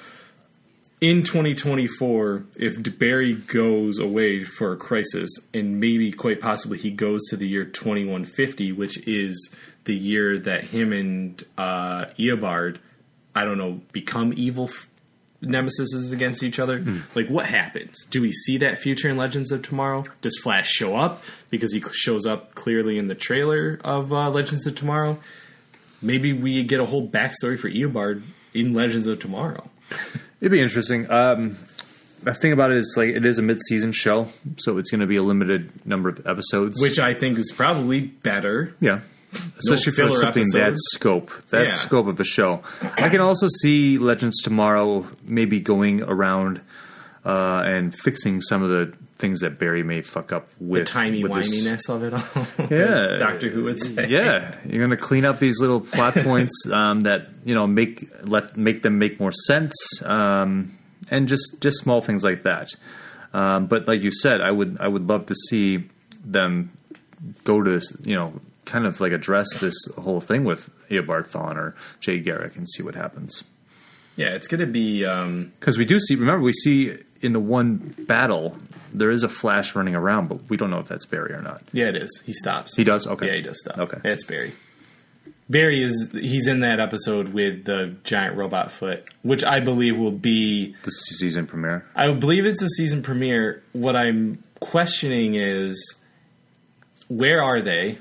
[1.00, 7.20] in 2024 if Barry goes away for a crisis and maybe quite possibly he goes
[7.28, 12.78] to the year 2150 which is the year that him and uh, Eobard
[13.34, 14.70] I don't know become evil
[15.40, 16.84] nemesis is against each other.
[17.14, 18.04] Like what happens?
[18.10, 20.04] Do we see that future in Legends of Tomorrow?
[20.22, 24.66] Does Flash show up because he shows up clearly in the trailer of uh, Legends
[24.66, 25.18] of Tomorrow?
[26.02, 28.22] Maybe we get a whole backstory for Eobard
[28.54, 29.68] in Legends of Tomorrow.
[30.40, 31.10] It'd be interesting.
[31.10, 31.56] Um,
[32.22, 34.28] the thing about it is, like, it is a mid-season show,
[34.58, 36.80] so it's going to be a limited number of episodes.
[36.82, 38.74] which I think is probably better.
[38.80, 39.00] yeah,
[39.58, 41.72] especially for filler something that scope, that Yeah.
[41.74, 42.62] scope of a show.
[42.82, 46.60] I can also see Legends tomorrow maybe going around
[47.24, 51.22] uh, and fixing some of the things that Barry may fuck up with The tiny
[51.24, 52.46] with this- whininess of it all.
[52.70, 53.16] Yeah.
[53.18, 54.06] Doctor Who would say.
[54.08, 58.08] Yeah, you're going to clean up these little plot points um, that you know make
[58.22, 59.74] let make them make more sense,
[60.04, 60.76] um,
[61.10, 62.68] and just just small things like that.
[63.32, 65.88] Um, but like you said, I would I would love to see
[66.24, 66.70] them
[67.44, 71.56] go to this, you know kind of like address this whole thing with Eobard Thawne
[71.56, 73.44] or Jay Garrick and see what happens.
[74.16, 75.04] Yeah, it's going to be.
[75.04, 78.56] Um, Because we do see, remember, we see in the one battle
[78.92, 81.62] there is a Flash running around, but we don't know if that's Barry or not.
[81.72, 82.22] yeah, it is.
[82.24, 82.76] He stops.
[82.76, 83.26] He does, okay.
[83.28, 83.78] Yeah, he does stop.
[83.78, 83.98] Okay.
[84.04, 84.52] it's Barry.
[85.48, 90.10] Barry is he's in that episode with the giant robot foot, which I believe will
[90.10, 90.74] be.
[90.82, 91.86] The season premiere.
[91.94, 93.62] I believe it's a season premiere.
[93.72, 95.94] What I'm questioning is,
[97.08, 97.98] where are they,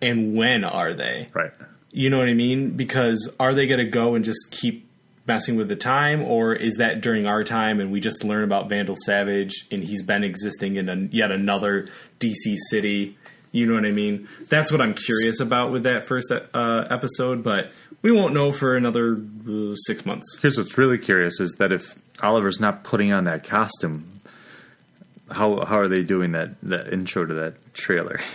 [0.00, 1.28] and when are they?
[1.32, 1.52] Right.
[1.90, 2.70] You know what I mean?
[2.70, 4.88] Because are they going to go and just keep
[5.26, 8.68] messing with the time, or is that during our time and we just learn about
[8.68, 11.88] Vandal Savage and he's been existing in a, yet another
[12.20, 13.16] DC city?
[13.52, 14.28] You know what I mean?
[14.48, 17.70] That's what I'm curious about with that first uh, episode, but
[18.02, 19.16] we won't know for another
[19.48, 20.38] uh, six months.
[20.40, 24.20] Here's what's really curious is that if Oliver's not putting on that costume,
[25.30, 28.20] how how are they doing that that intro to that trailer?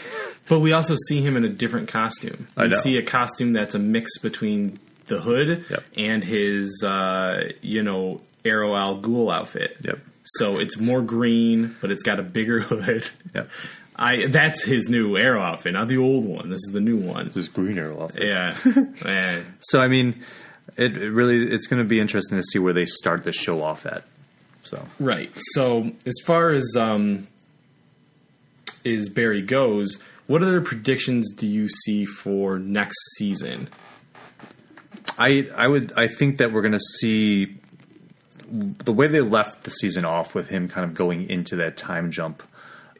[0.49, 2.47] But we also see him in a different costume.
[2.57, 2.77] I We know.
[2.79, 5.83] see a costume that's a mix between the hood Yep.
[5.97, 9.77] and his, uh, you know, Arrow Al Ghul outfit.
[9.81, 9.99] Yep.
[10.25, 13.09] So it's more green, but it's got a bigger hood.
[13.33, 13.49] Yep.
[13.95, 16.49] I that's his new Arrow outfit, not the old one.
[16.49, 17.27] This is the new one.
[17.27, 18.11] This is green arrow off.
[18.17, 18.55] Yeah.
[19.61, 20.23] So I mean,
[20.77, 23.61] it, it really it's going to be interesting to see where they start the show
[23.61, 24.03] off at.
[24.63, 25.31] So right.
[25.53, 27.27] So as far as um,
[28.85, 33.69] as Barry goes, what other predictions do you see for next season?
[35.17, 37.57] I I would I think that we're going to see
[38.49, 42.11] the way they left the season off with him kind of going into that time
[42.11, 42.43] jump.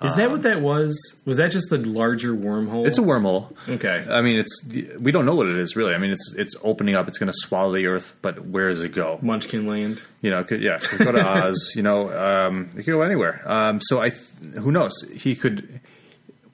[0.02, 1.16] Is that what that was?
[1.24, 2.86] Was that just the larger wormhole?
[2.86, 3.54] It's a wormhole.
[3.70, 4.06] Okay.
[4.10, 4.62] I mean, it's
[5.00, 5.94] we don't know what it is really.
[5.94, 7.08] I mean, it's it's opening up.
[7.08, 9.18] It's going to swallow the earth, but where does it go?
[9.22, 10.02] Munchkin Land.
[10.22, 11.72] You know, it could, yeah, it could go to Oz.
[11.76, 13.50] You know, um, it could go anywhere.
[13.50, 14.92] Um, so I, th- who knows?
[15.14, 15.80] He could,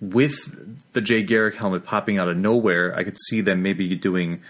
[0.01, 2.95] with the Jay Garrick helmet popping out of nowhere.
[2.95, 4.41] I could see them maybe doing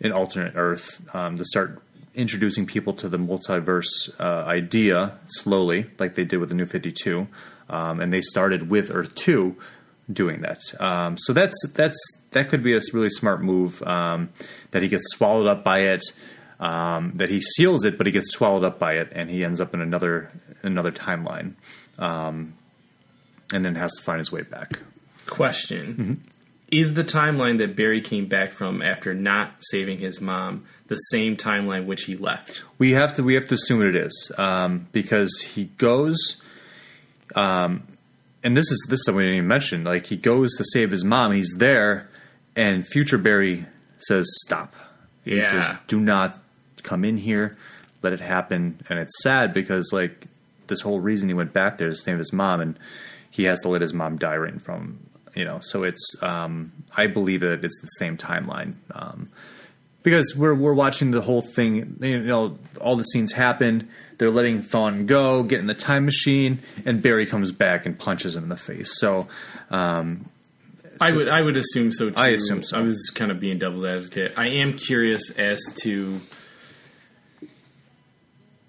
[0.00, 1.82] an alternate Earth um, to start
[2.14, 6.92] introducing people to the multiverse uh, idea slowly, like they did with the New Fifty
[6.92, 7.28] Two,
[7.68, 9.56] um, and they started with Earth Two
[10.12, 10.60] doing that.
[10.80, 11.98] Um, so that's that's
[12.32, 13.82] that could be a really smart move.
[13.82, 14.30] Um,
[14.72, 16.02] that he gets swallowed up by it.
[16.58, 19.62] Um, that he seals it, but he gets swallowed up by it, and he ends
[19.62, 20.30] up in another
[20.62, 21.54] another timeline,
[21.98, 22.52] um,
[23.50, 24.78] and then has to find his way back.
[25.30, 26.22] Question:
[26.70, 31.36] Is the timeline that Barry came back from after not saving his mom the same
[31.36, 32.62] timeline which he left?
[32.78, 36.40] We have to we have to assume it is um, because he goes,
[37.34, 37.82] um,
[38.42, 39.84] and this is this is something we didn't even mention.
[39.84, 41.32] Like he goes to save his mom.
[41.32, 42.08] He's there,
[42.56, 43.66] and future Barry
[43.98, 44.74] says stop.
[45.24, 45.50] He Yeah.
[45.50, 46.38] says do not
[46.82, 47.56] come in here.
[48.02, 48.80] Let it happen.
[48.88, 50.26] And it's sad because like
[50.66, 52.78] this whole reason he went back there is to save his mom, and
[53.30, 54.98] he has to let his mom die right in from
[55.34, 55.58] you know.
[55.60, 58.74] So it's um, I believe that it's the same timeline.
[58.92, 59.30] Um,
[60.02, 61.98] because we're we're watching the whole thing.
[62.00, 63.88] You know, all the scenes happen.
[64.18, 68.36] They're letting Thawne go, get in the time machine, and Barry comes back and punches
[68.36, 68.98] him in the face.
[68.98, 69.28] So,
[69.70, 70.28] um,
[71.00, 72.16] I would I would assume so too.
[72.16, 72.78] I assume so.
[72.78, 74.34] I was kind of being devil's advocate.
[74.36, 76.20] I am curious as to.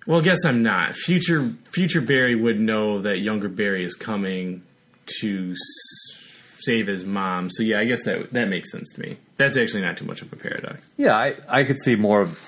[0.08, 0.96] Well, I guess I'm not.
[0.96, 4.64] Future future Barry would know that younger Barry is coming
[5.20, 5.56] to
[6.64, 7.50] save his mom.
[7.50, 9.18] So yeah, I guess that that makes sense to me.
[9.38, 10.90] That's actually not too much of a paradox.
[10.98, 12.40] yeah, I, I could see more of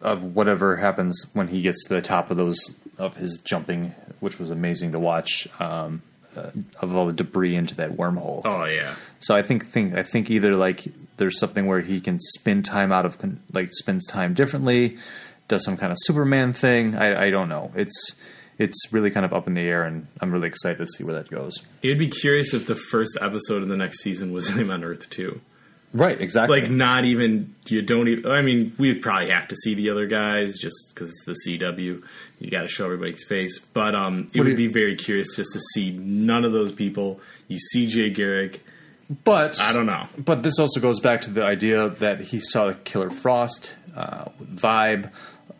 [0.00, 2.56] of whatever happens when he gets to the top of those
[2.98, 5.48] of his jumping, which was amazing to watch.
[5.58, 6.02] Um,
[6.36, 6.50] uh,
[6.80, 8.42] of all the debris into that wormhole.
[8.44, 8.96] Oh yeah.
[9.20, 10.84] So I think think I think either like
[11.16, 14.98] there's something where he can spin time out of con- like spends time differently,
[15.46, 16.96] does some kind of Superman thing.
[16.96, 17.70] I, I don't know.
[17.76, 18.16] It's
[18.58, 21.14] it's really kind of up in the air, and I'm really excited to see where
[21.14, 21.54] that goes.
[21.82, 25.08] It'd be curious if the first episode of the next season was him on Earth
[25.10, 25.40] too.
[25.92, 26.60] Right, exactly.
[26.60, 28.28] Like not even you don't even.
[28.28, 32.02] I mean, we'd probably have to see the other guys just because it's the CW.
[32.40, 35.36] You got to show everybody's face, but um, it What would you- be very curious
[35.36, 37.20] just to see none of those people.
[37.46, 38.64] You see Jay Garrick.
[39.22, 40.08] but I don't know.
[40.18, 44.30] But this also goes back to the idea that he saw the Killer Frost uh,
[44.42, 45.12] vibe.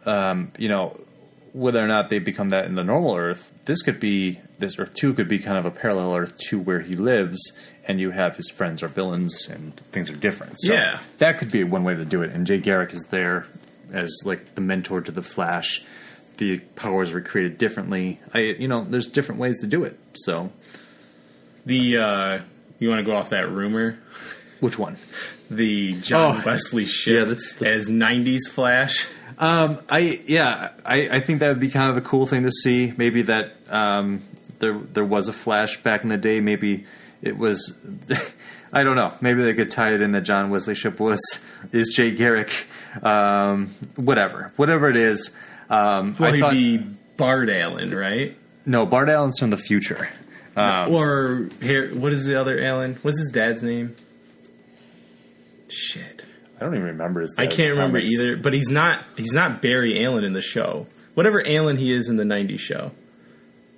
[0.05, 0.99] Um, you know,
[1.55, 4.92] whether or not they become that in the normal Earth, this could be this Earth
[4.94, 7.40] two could be kind of a parallel Earth to where he lives,
[7.86, 10.61] and you have his friends are villains and things are different.
[10.61, 10.98] So Yeah.
[11.18, 12.30] that could be one way to do it.
[12.32, 13.46] And Jay Garrick is there
[13.92, 15.84] as like the mentor to the Flash.
[16.38, 18.20] The powers were created differently.
[18.34, 19.96] I, you know, there's different ways to do it.
[20.14, 20.50] So,
[21.66, 22.38] The uh,
[22.80, 23.98] you want to go off that rumor?
[24.61, 24.96] which one?
[25.50, 26.42] The John Oh.
[26.46, 29.07] Wesley Shipp Yeah, that's- that's- as '90s Flash.
[29.39, 32.53] Um, I yeah, I, I think that would be kind of a cool thing to
[32.53, 32.93] see.
[32.97, 34.22] Maybe that um,
[34.59, 36.41] there there was a flash back in the day.
[36.41, 36.87] Maybe
[37.22, 37.78] it was.
[38.72, 39.14] I don't know.
[39.20, 41.20] Maybe they could tie it in that John Wesley Shipp was
[41.72, 42.66] is Jay Garrick.
[43.03, 45.30] Um, whatever, whatever it is.
[45.70, 46.76] Um, Well, I he'd thought be
[47.16, 48.37] Bart Allen, right?
[48.66, 48.85] no.
[48.87, 50.09] Bart Allen's from the future.
[50.57, 52.99] Um, or here, what is the other Allen?
[53.03, 53.97] What's his dad's name?
[55.68, 56.24] Shit.
[56.57, 57.34] I don't even remember his.
[57.38, 58.12] I can't remember comics.
[58.20, 60.86] either, but he's not he's not Barry Allen in the show.
[61.14, 62.92] Whatever Allen he is in the '90s show,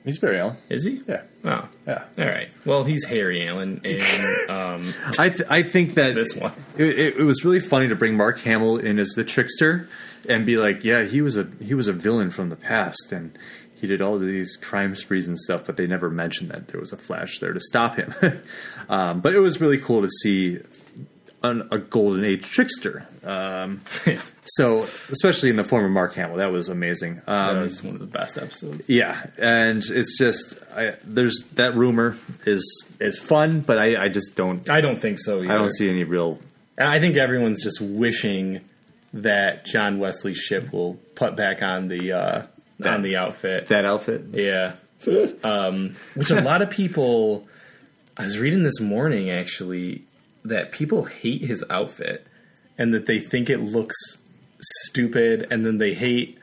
[0.04, 0.56] He's Barry Allen.
[0.68, 1.02] is he?
[1.08, 2.04] Yeah, Oh, yeah.
[2.18, 2.48] all right.
[2.64, 6.52] Well, he's Harry Allen, and um, I th- I think that this one.
[6.78, 9.88] It, it, it was really funny to bring Mark Hamill in as the trickster
[10.28, 13.36] and be like, yeah, he was a he was a villain from the past and
[13.74, 16.80] he did all of these crime sprees and stuff, but they never mentioned that there
[16.80, 18.14] was a Flash there to stop him.
[18.88, 20.58] um, but it was really cool to see
[21.42, 23.06] an, a golden age trickster.
[23.24, 23.82] Um,
[24.44, 27.22] so especially in the form of Mark Hamill, that was amazing.
[27.26, 28.88] that Um, was one of the best episodes.
[28.88, 32.62] yeah, and it's just I, there's that rumor is
[33.00, 35.42] is fun, but I, I just don't I don't think so.
[35.42, 35.52] Either.
[35.52, 36.38] I don't see any real
[36.78, 38.60] I think everyone's just wishing
[39.14, 42.42] that John Wesley Shipp will put back on the uh,
[42.84, 43.68] on the outfit.
[43.68, 44.24] that outfit.
[44.32, 44.74] Yeah.
[45.44, 47.46] um, which a lot of people,
[48.16, 50.04] I was reading this morning actually,
[50.48, 52.26] that people hate his outfit
[52.78, 53.96] and that they think it looks
[54.60, 56.38] stupid and then they hate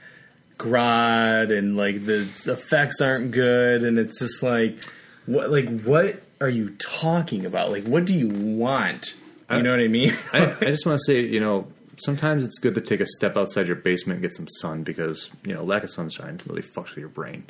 [0.57, 4.77] Grodd and like the effects aren't good and it's just like,
[5.25, 7.71] what, like, what are you talking about?
[7.71, 9.15] Like, what do you want?
[9.51, 10.17] You know what I mean?
[10.33, 13.37] I, I just want to say, you know, sometimes it's good to take a step
[13.37, 16.89] outside your basement and get some sun because you know lack of sunshine really fucks
[16.89, 17.45] with your brain.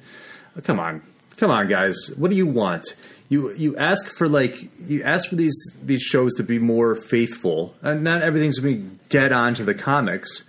[0.63, 1.01] Come on,
[1.37, 2.11] come on, guys.
[2.17, 2.95] What do you want?
[3.33, 7.73] You you ask for like you ask for these these shows to be more faithful,
[7.81, 10.43] and not everything's going to be dead on to the comics,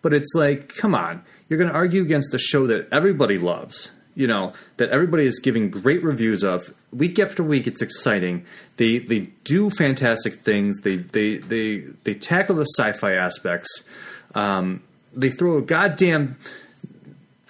[0.00, 3.90] but it's like, come on, you're going to argue against a show that everybody loves.
[4.14, 7.66] You know that everybody is giving great reviews of week after week.
[7.66, 8.46] It's exciting.
[8.78, 10.80] They they do fantastic things.
[10.80, 13.84] They they they they tackle the sci-fi aspects.
[14.34, 14.82] Um,
[15.14, 16.38] they throw a goddamn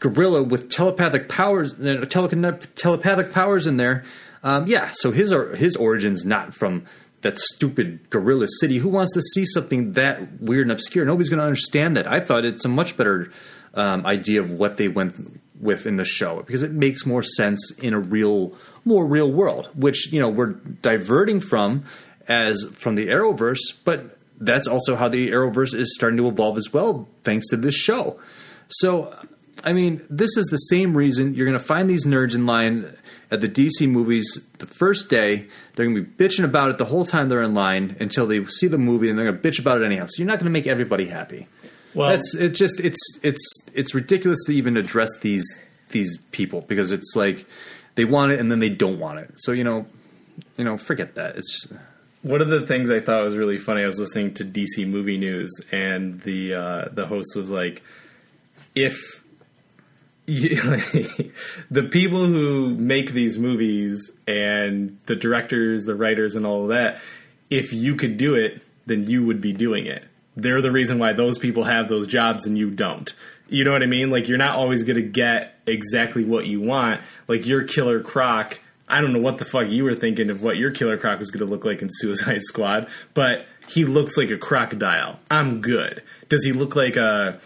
[0.00, 4.04] gorilla with telepathic powers, uh, tele- telepathic powers in there.
[4.42, 6.86] Um, yeah, so his or his origins not from
[7.22, 8.78] that stupid gorilla city.
[8.78, 11.04] Who wants to see something that weird and obscure?
[11.04, 12.06] Nobody's going to understand that.
[12.06, 13.30] I thought it's a much better
[13.74, 17.70] um, idea of what they went with in the show because it makes more sense
[17.72, 18.54] in a real,
[18.86, 21.84] more real world, which you know we're diverting from
[22.26, 26.72] as from the Arrowverse, but that's also how the Arrowverse is starting to evolve as
[26.72, 28.18] well, thanks to this show.
[28.68, 29.14] So,
[29.62, 32.96] I mean, this is the same reason you're going to find these nerds in line
[33.30, 35.46] at the DC movies the first day.
[35.74, 38.44] They're going to be bitching about it the whole time they're in line until they
[38.46, 40.06] see the movie, and they're going to bitch about it anyhow.
[40.06, 41.46] So you're not going to make everybody happy.
[41.94, 42.50] Well, That's it.
[42.50, 43.44] Just it's it's
[43.74, 45.44] it's ridiculous to even address these
[45.88, 47.46] these people because it's like
[47.96, 49.32] they want it and then they don't want it.
[49.38, 49.86] So you know,
[50.56, 51.36] you know, forget that.
[51.36, 51.66] It's
[52.22, 55.18] One of the things I thought was really funny, I was listening to DC Movie
[55.18, 57.82] News, and the uh, the host was like,
[58.76, 59.19] "If
[61.70, 67.00] the people who make these movies and the directors, the writers, and all of that,
[67.48, 70.04] if you could do it, then you would be doing it.
[70.36, 73.12] They're the reason why those people have those jobs and you don't.
[73.48, 74.10] You know what I mean?
[74.10, 77.00] Like you're not always going to get exactly what you want.
[77.26, 78.60] Like your Killer Croc."
[78.92, 81.30] I don't know what the fuck you were thinking of what your Killer Croc was
[81.30, 85.20] going to look like in Suicide Squad, but he looks like a crocodile.
[85.30, 86.02] I'm good.
[86.28, 87.40] Does he look like a,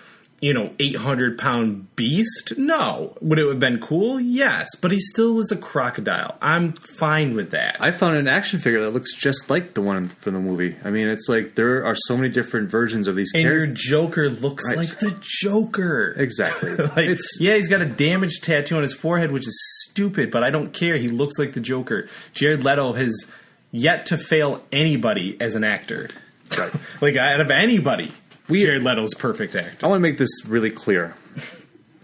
[0.44, 2.52] you know, 800 pound beast?
[2.58, 3.16] No.
[3.22, 4.20] Would it have been cool?
[4.20, 4.68] Yes.
[4.80, 6.36] But he still is a crocodile.
[6.42, 7.78] I'm fine with that.
[7.80, 10.76] I found an action figure that looks just like the one from the movie.
[10.84, 13.66] I mean, it's like there are so many different versions of these and your.
[13.68, 14.76] Joker looks Right.
[14.76, 16.14] like the Joker.
[16.18, 16.74] Exactly.
[16.76, 20.44] like, it's yeah, he's got a damaged tattoo on his forehead, which is stupid, but
[20.44, 20.96] I don't care.
[20.98, 22.06] He looks like the Joker.
[22.34, 23.26] Jared Leto has
[23.72, 26.10] yet to fail anybody as an actor.
[26.56, 26.72] Right.
[27.00, 28.12] like out of anybody,
[28.48, 29.86] Jared Leto's perfect actor.
[29.86, 31.14] I want to make this really clear.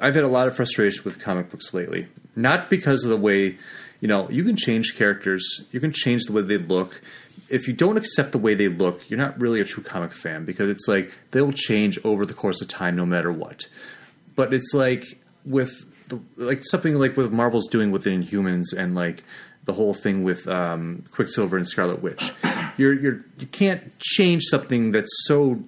[0.00, 2.08] I've had a lot of frustration with comic books lately.
[2.34, 3.58] Not because of the way,
[4.00, 7.02] you know, you can change characters, you can change the way they look.
[7.50, 10.44] If you don't accept the way they look, you're not really a true comic fan
[10.44, 13.66] because it's like they'll change over the course of time no matter what.
[14.36, 15.04] But it's like
[15.44, 19.24] with the, like something like what Marvel's doing with the Inhumans and like
[19.64, 22.32] the whole thing with um, Quicksilver and Scarlet Witch.
[22.76, 25.62] You're you're you can't change something that's so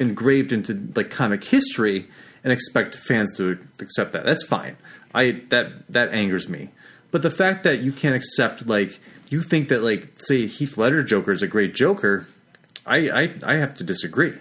[0.00, 2.08] engraved into like comic history
[2.42, 4.24] and expect fans to accept that.
[4.24, 4.76] That's fine.
[5.14, 6.70] I that that angers me.
[7.10, 8.98] But the fact that you can't accept like
[9.28, 12.26] you think that like say Heath Ledger Joker is a great Joker,
[12.86, 14.34] I I, I have to disagree.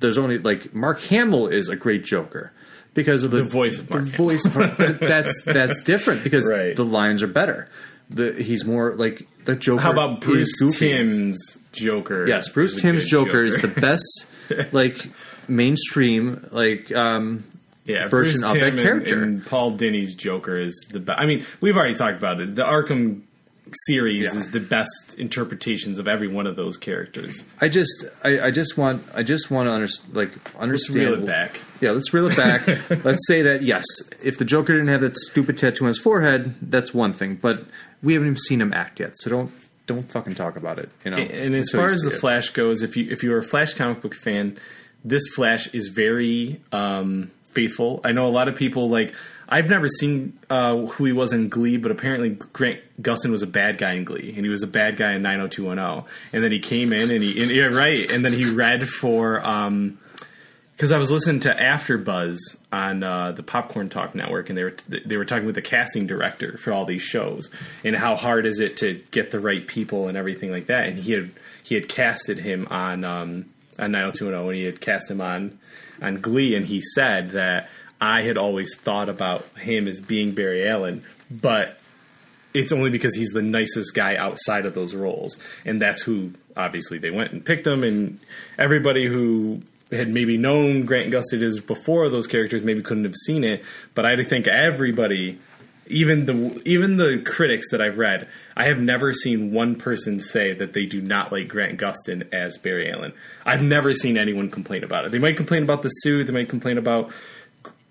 [0.00, 2.52] There's only like Mark Hamill is a great Joker
[2.94, 4.46] because of the, voice of Mark the voice.
[4.46, 6.74] Of, that's that's different because Right.
[6.76, 7.68] the lines are better.
[8.08, 9.82] The he's more like the Joker.
[9.82, 10.52] How about Bruce.
[10.78, 12.26] Timm's Joker?
[12.28, 14.26] Yes, Bruce Timm's good Joker, is the best,
[14.72, 15.08] like
[15.48, 17.44] mainstream, like um,
[17.84, 19.22] yeah, version Bruce of that Timm and- character.
[19.22, 21.20] And, Paul Dini's Joker is the best.
[21.20, 22.54] I mean, we've already talked about it.
[22.54, 23.22] The Arkham
[23.86, 24.38] series Yeah.
[24.38, 27.42] is the best interpretations of every one of those characters.
[27.60, 30.96] I just, I, I just want, I just want to under, like understand.
[31.00, 31.60] reel it back.
[31.80, 32.66] Yeah, let's reel it back.
[33.04, 33.84] let's say that yes,
[34.22, 37.34] if the Joker didn't have that stupid tattoo on his forehead, that's one thing.
[37.36, 37.64] But
[38.04, 39.52] we haven't even seen him act yet, so don't,
[39.86, 40.90] don't fucking talk about it.
[41.04, 41.16] You know.
[41.16, 42.20] And as far as the it.
[42.20, 44.58] Flash goes, if you if you're a Flash comic book fan,
[45.04, 48.00] this Flash is very um, faithful.
[48.04, 49.14] I know a lot of people like.
[49.48, 53.46] I've never seen uh, who he was in Glee, but apparently Grant Gustin was a
[53.46, 56.10] bad guy in Glee, and he was a bad guy in 90210.
[56.32, 59.40] And then he came in, and he and, yeah right, and then he read for
[60.76, 62.36] because I was listening to AfterBuzz
[62.70, 66.06] on uh, the Popcorn Talk Network, and they were they were talking with the casting
[66.06, 67.50] director for all these shows,
[67.82, 70.86] and how hard is it to get the right people and everything like that.
[70.86, 71.30] And he had
[71.62, 73.46] he had casted him on um,
[73.78, 75.58] on 90210, and he had cast him on
[76.02, 80.68] on Glee, and he said that I had always thought about him as being Barry
[80.68, 81.78] Allen, but
[82.52, 86.98] it's only because he's the nicest guy outside of those roles, and that's who obviously
[86.98, 87.82] they went and picked him.
[87.82, 88.20] And
[88.58, 93.44] everybody who had maybe known Grant Gustin is before those characters maybe couldn't have seen
[93.44, 93.64] it,
[93.94, 95.38] but I think everybody
[95.88, 100.52] even the even the critics that I've read, I have never seen one person say
[100.52, 103.12] that they do not like Grant Gustin as Barry Allen.
[103.44, 105.12] I've never seen anyone complain about it.
[105.12, 107.12] They might complain about the suit, they might complain about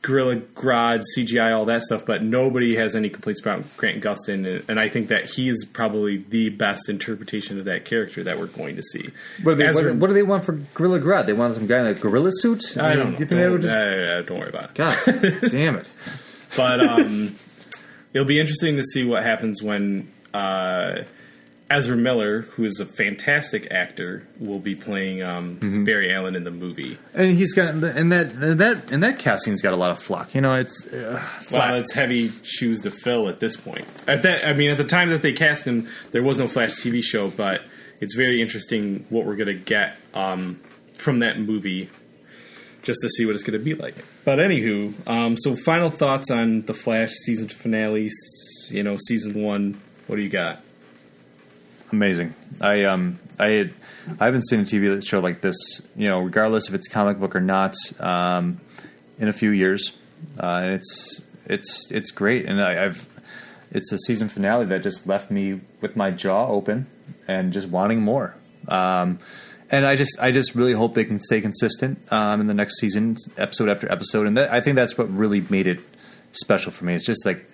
[0.05, 4.79] Gorilla Grodd, CGI, all that stuff, but nobody has any complaints about Grant Gustin, and
[4.79, 8.75] I think that he is probably the best interpretation of that character that we're going
[8.75, 9.09] to see.
[9.41, 11.25] What do, they, what, what do they want for Gorilla Grodd?
[11.25, 12.77] They want some guy in a gorilla suit?
[12.77, 13.19] I mean, don't know.
[13.19, 13.75] You think would just?
[13.75, 14.73] Uh, don't worry about it.
[14.75, 15.89] God damn it!
[16.55, 17.35] But um,
[18.13, 21.01] it'll be interesting to see what happens when uh,
[21.69, 25.83] Ezra Miller, who is a fantastic actor, will be playing um, Mm-hmm.
[25.83, 26.97] Barry Allen in the movie.
[27.13, 30.35] And he's got and that and that and that casting's got a lot of flock.
[30.35, 33.87] You know, it's uh, Well, it's heavy shoes to fill at this point.
[34.07, 36.73] At that, I mean, at the time that they cast him, there was no Flash
[36.75, 37.61] TV show, but
[37.99, 40.61] it's very interesting what we're going to get um,
[40.99, 41.89] from that movie,
[42.83, 43.95] just to see what it's going to be like.
[44.23, 48.09] But anywho, um, so final thoughts on the Flash season finale.
[48.69, 49.81] You know, season one.
[50.07, 50.61] What do you got?
[51.95, 52.35] Amazing.
[52.61, 53.73] I um I had
[54.19, 55.55] I haven't seen a TV show like this.
[55.95, 58.59] You know, regardless if it's comic book or not, um,
[59.17, 59.91] in a few years,
[60.41, 62.45] uh, and it's it's it's great.
[62.45, 63.09] And I, I've
[63.71, 66.87] it's a season finale that just left me with my jaw open
[67.27, 68.35] and just wanting more.
[68.67, 69.19] Um,
[69.71, 72.79] and I just I just really hope they can stay consistent um, in the next
[72.79, 74.27] season, episode after episode.
[74.27, 75.79] And that, I think that's what really made it
[76.33, 76.93] special for me.
[76.95, 77.49] It's just like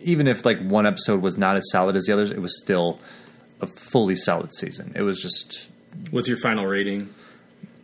[0.00, 2.98] even if like one episode was not as solid as the others, it was still
[3.62, 4.92] a fully solid season.
[4.94, 5.68] It was just
[6.10, 7.08] What's your final rating?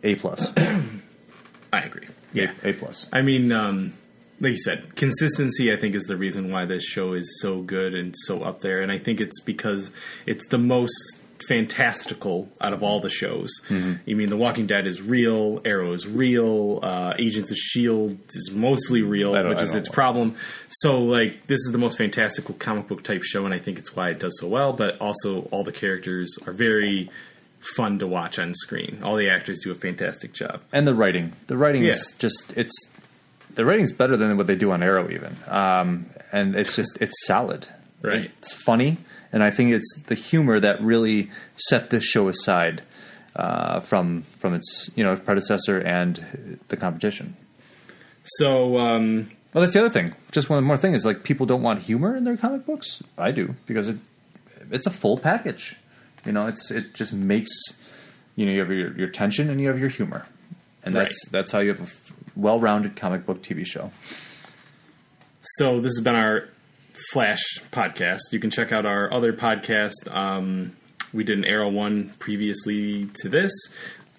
[0.03, 2.07] a plus, I agree.
[2.31, 2.51] Yeah.
[2.63, 3.05] a plus.
[3.11, 3.93] I mean, um,
[4.39, 7.93] like you said, consistency, I think, is the reason why this show is so good
[7.93, 8.81] and so up there.
[8.81, 9.91] And I think it's because
[10.25, 13.49] it's the most fantastical out of all the shows.
[13.69, 13.93] Mm-hmm.
[14.05, 18.17] You mean The Walking Dead is real, Arrow is real, uh, Agents of S.H.I.E.L.D.
[18.29, 20.35] is mostly real, which is its problem.
[20.69, 23.95] So, like, this is the most fantastical comic book type show, and I think it's
[23.95, 24.73] why it does so well.
[24.73, 27.09] But also, all the characters are very
[27.75, 28.99] fun to watch on screen.
[29.03, 30.61] All the actors do a fantastic job.
[30.71, 32.73] And the writing, the writing is just it's
[33.55, 37.13] the writing's better than what they do on Arrow even, um, and it's just it's
[37.25, 37.67] solid.
[38.01, 38.31] Right.
[38.39, 38.97] It's funny,
[39.33, 42.81] and I think it's the humor that really set this show aside
[43.35, 47.35] uh, from from its you know predecessor and the competition.
[48.37, 50.13] So, um, Well, that's the other thing.
[50.31, 53.01] Just one more thing is like people don't want humor in their comic books.
[53.17, 53.97] I do because it
[54.71, 55.75] it's a full package.
[56.25, 57.51] You know, it's it just makes
[58.35, 60.25] you know you have your, your tension and you have your humor,
[60.83, 61.31] and that's Right.
[61.31, 63.91] that's how you have a f- well-rounded comic book TV show.
[65.57, 66.49] So this has been our
[67.11, 67.41] Flash
[67.71, 68.19] podcast.
[68.31, 70.13] You can check out our other podcast.
[70.13, 70.75] Um,
[71.13, 73.51] we did an Arrow one previously to this.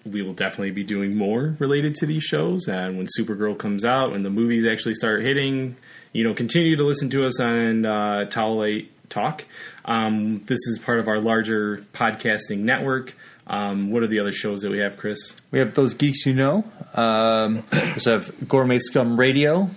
[0.05, 2.67] We will definitely be doing more related to these shows.
[2.67, 5.77] And when Supergirl comes out, when the movies actually start hitting,
[6.11, 9.45] you know, continue to listen to us on uh, Towelite Talk.
[9.85, 13.15] Um, this is part of our larger podcasting network.
[13.47, 15.35] Um, what are the other shows that we have, Chris?
[15.51, 16.63] We have those geeks you know.
[16.93, 19.69] Um, we have Gourmet Scum Radio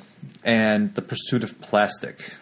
[0.42, 2.34] and The Pursuit of Plastic.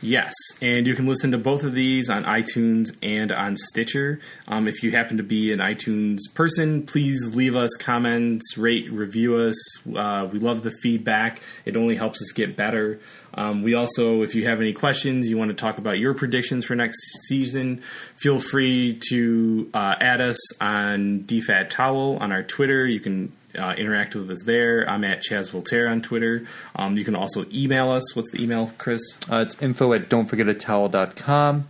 [0.00, 0.32] Yes,
[0.62, 4.20] and you can listen to both of these on iTunes and on Stitcher.
[4.46, 9.36] Um, if you happen to be an iTunes person, please leave us comments, rate, review
[9.38, 9.56] us.
[9.88, 11.42] Uh, we love the feedback.
[11.64, 13.00] It only helps us get better.
[13.34, 16.64] Um, we also, if you have any questions, you want to talk about your predictions
[16.64, 17.82] for next season,
[18.18, 22.86] feel free to uh, add us on DFAT Towel on our Twitter.
[22.86, 24.88] You can uh, interact with us there.
[24.88, 26.46] I'm at Chaz Voltaire on Twitter.
[26.76, 28.14] Um, you can also email us.
[28.14, 29.00] What's the email, Chris?
[29.30, 31.68] Uh, it's info at don'tforgetatowel.com.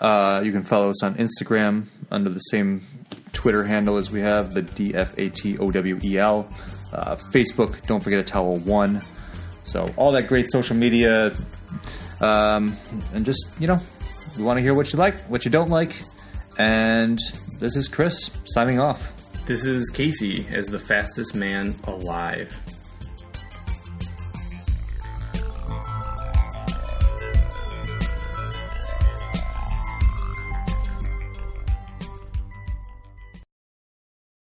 [0.00, 2.86] Uh, you can follow us on Instagram under the same
[3.32, 6.48] Twitter handle as we have, the D-F-A-T-O-W-E-L.
[6.92, 9.02] Uh, Facebook, Don't Forget a Towel 1.
[9.64, 11.36] So all that great social media.
[12.20, 12.76] Um,
[13.12, 13.80] and just, you know,
[14.36, 16.00] we want to hear what you like, what you don't like.
[16.58, 17.18] And
[17.58, 19.13] this is Chris signing off.
[19.46, 22.50] This is Casey as the fastest man alive.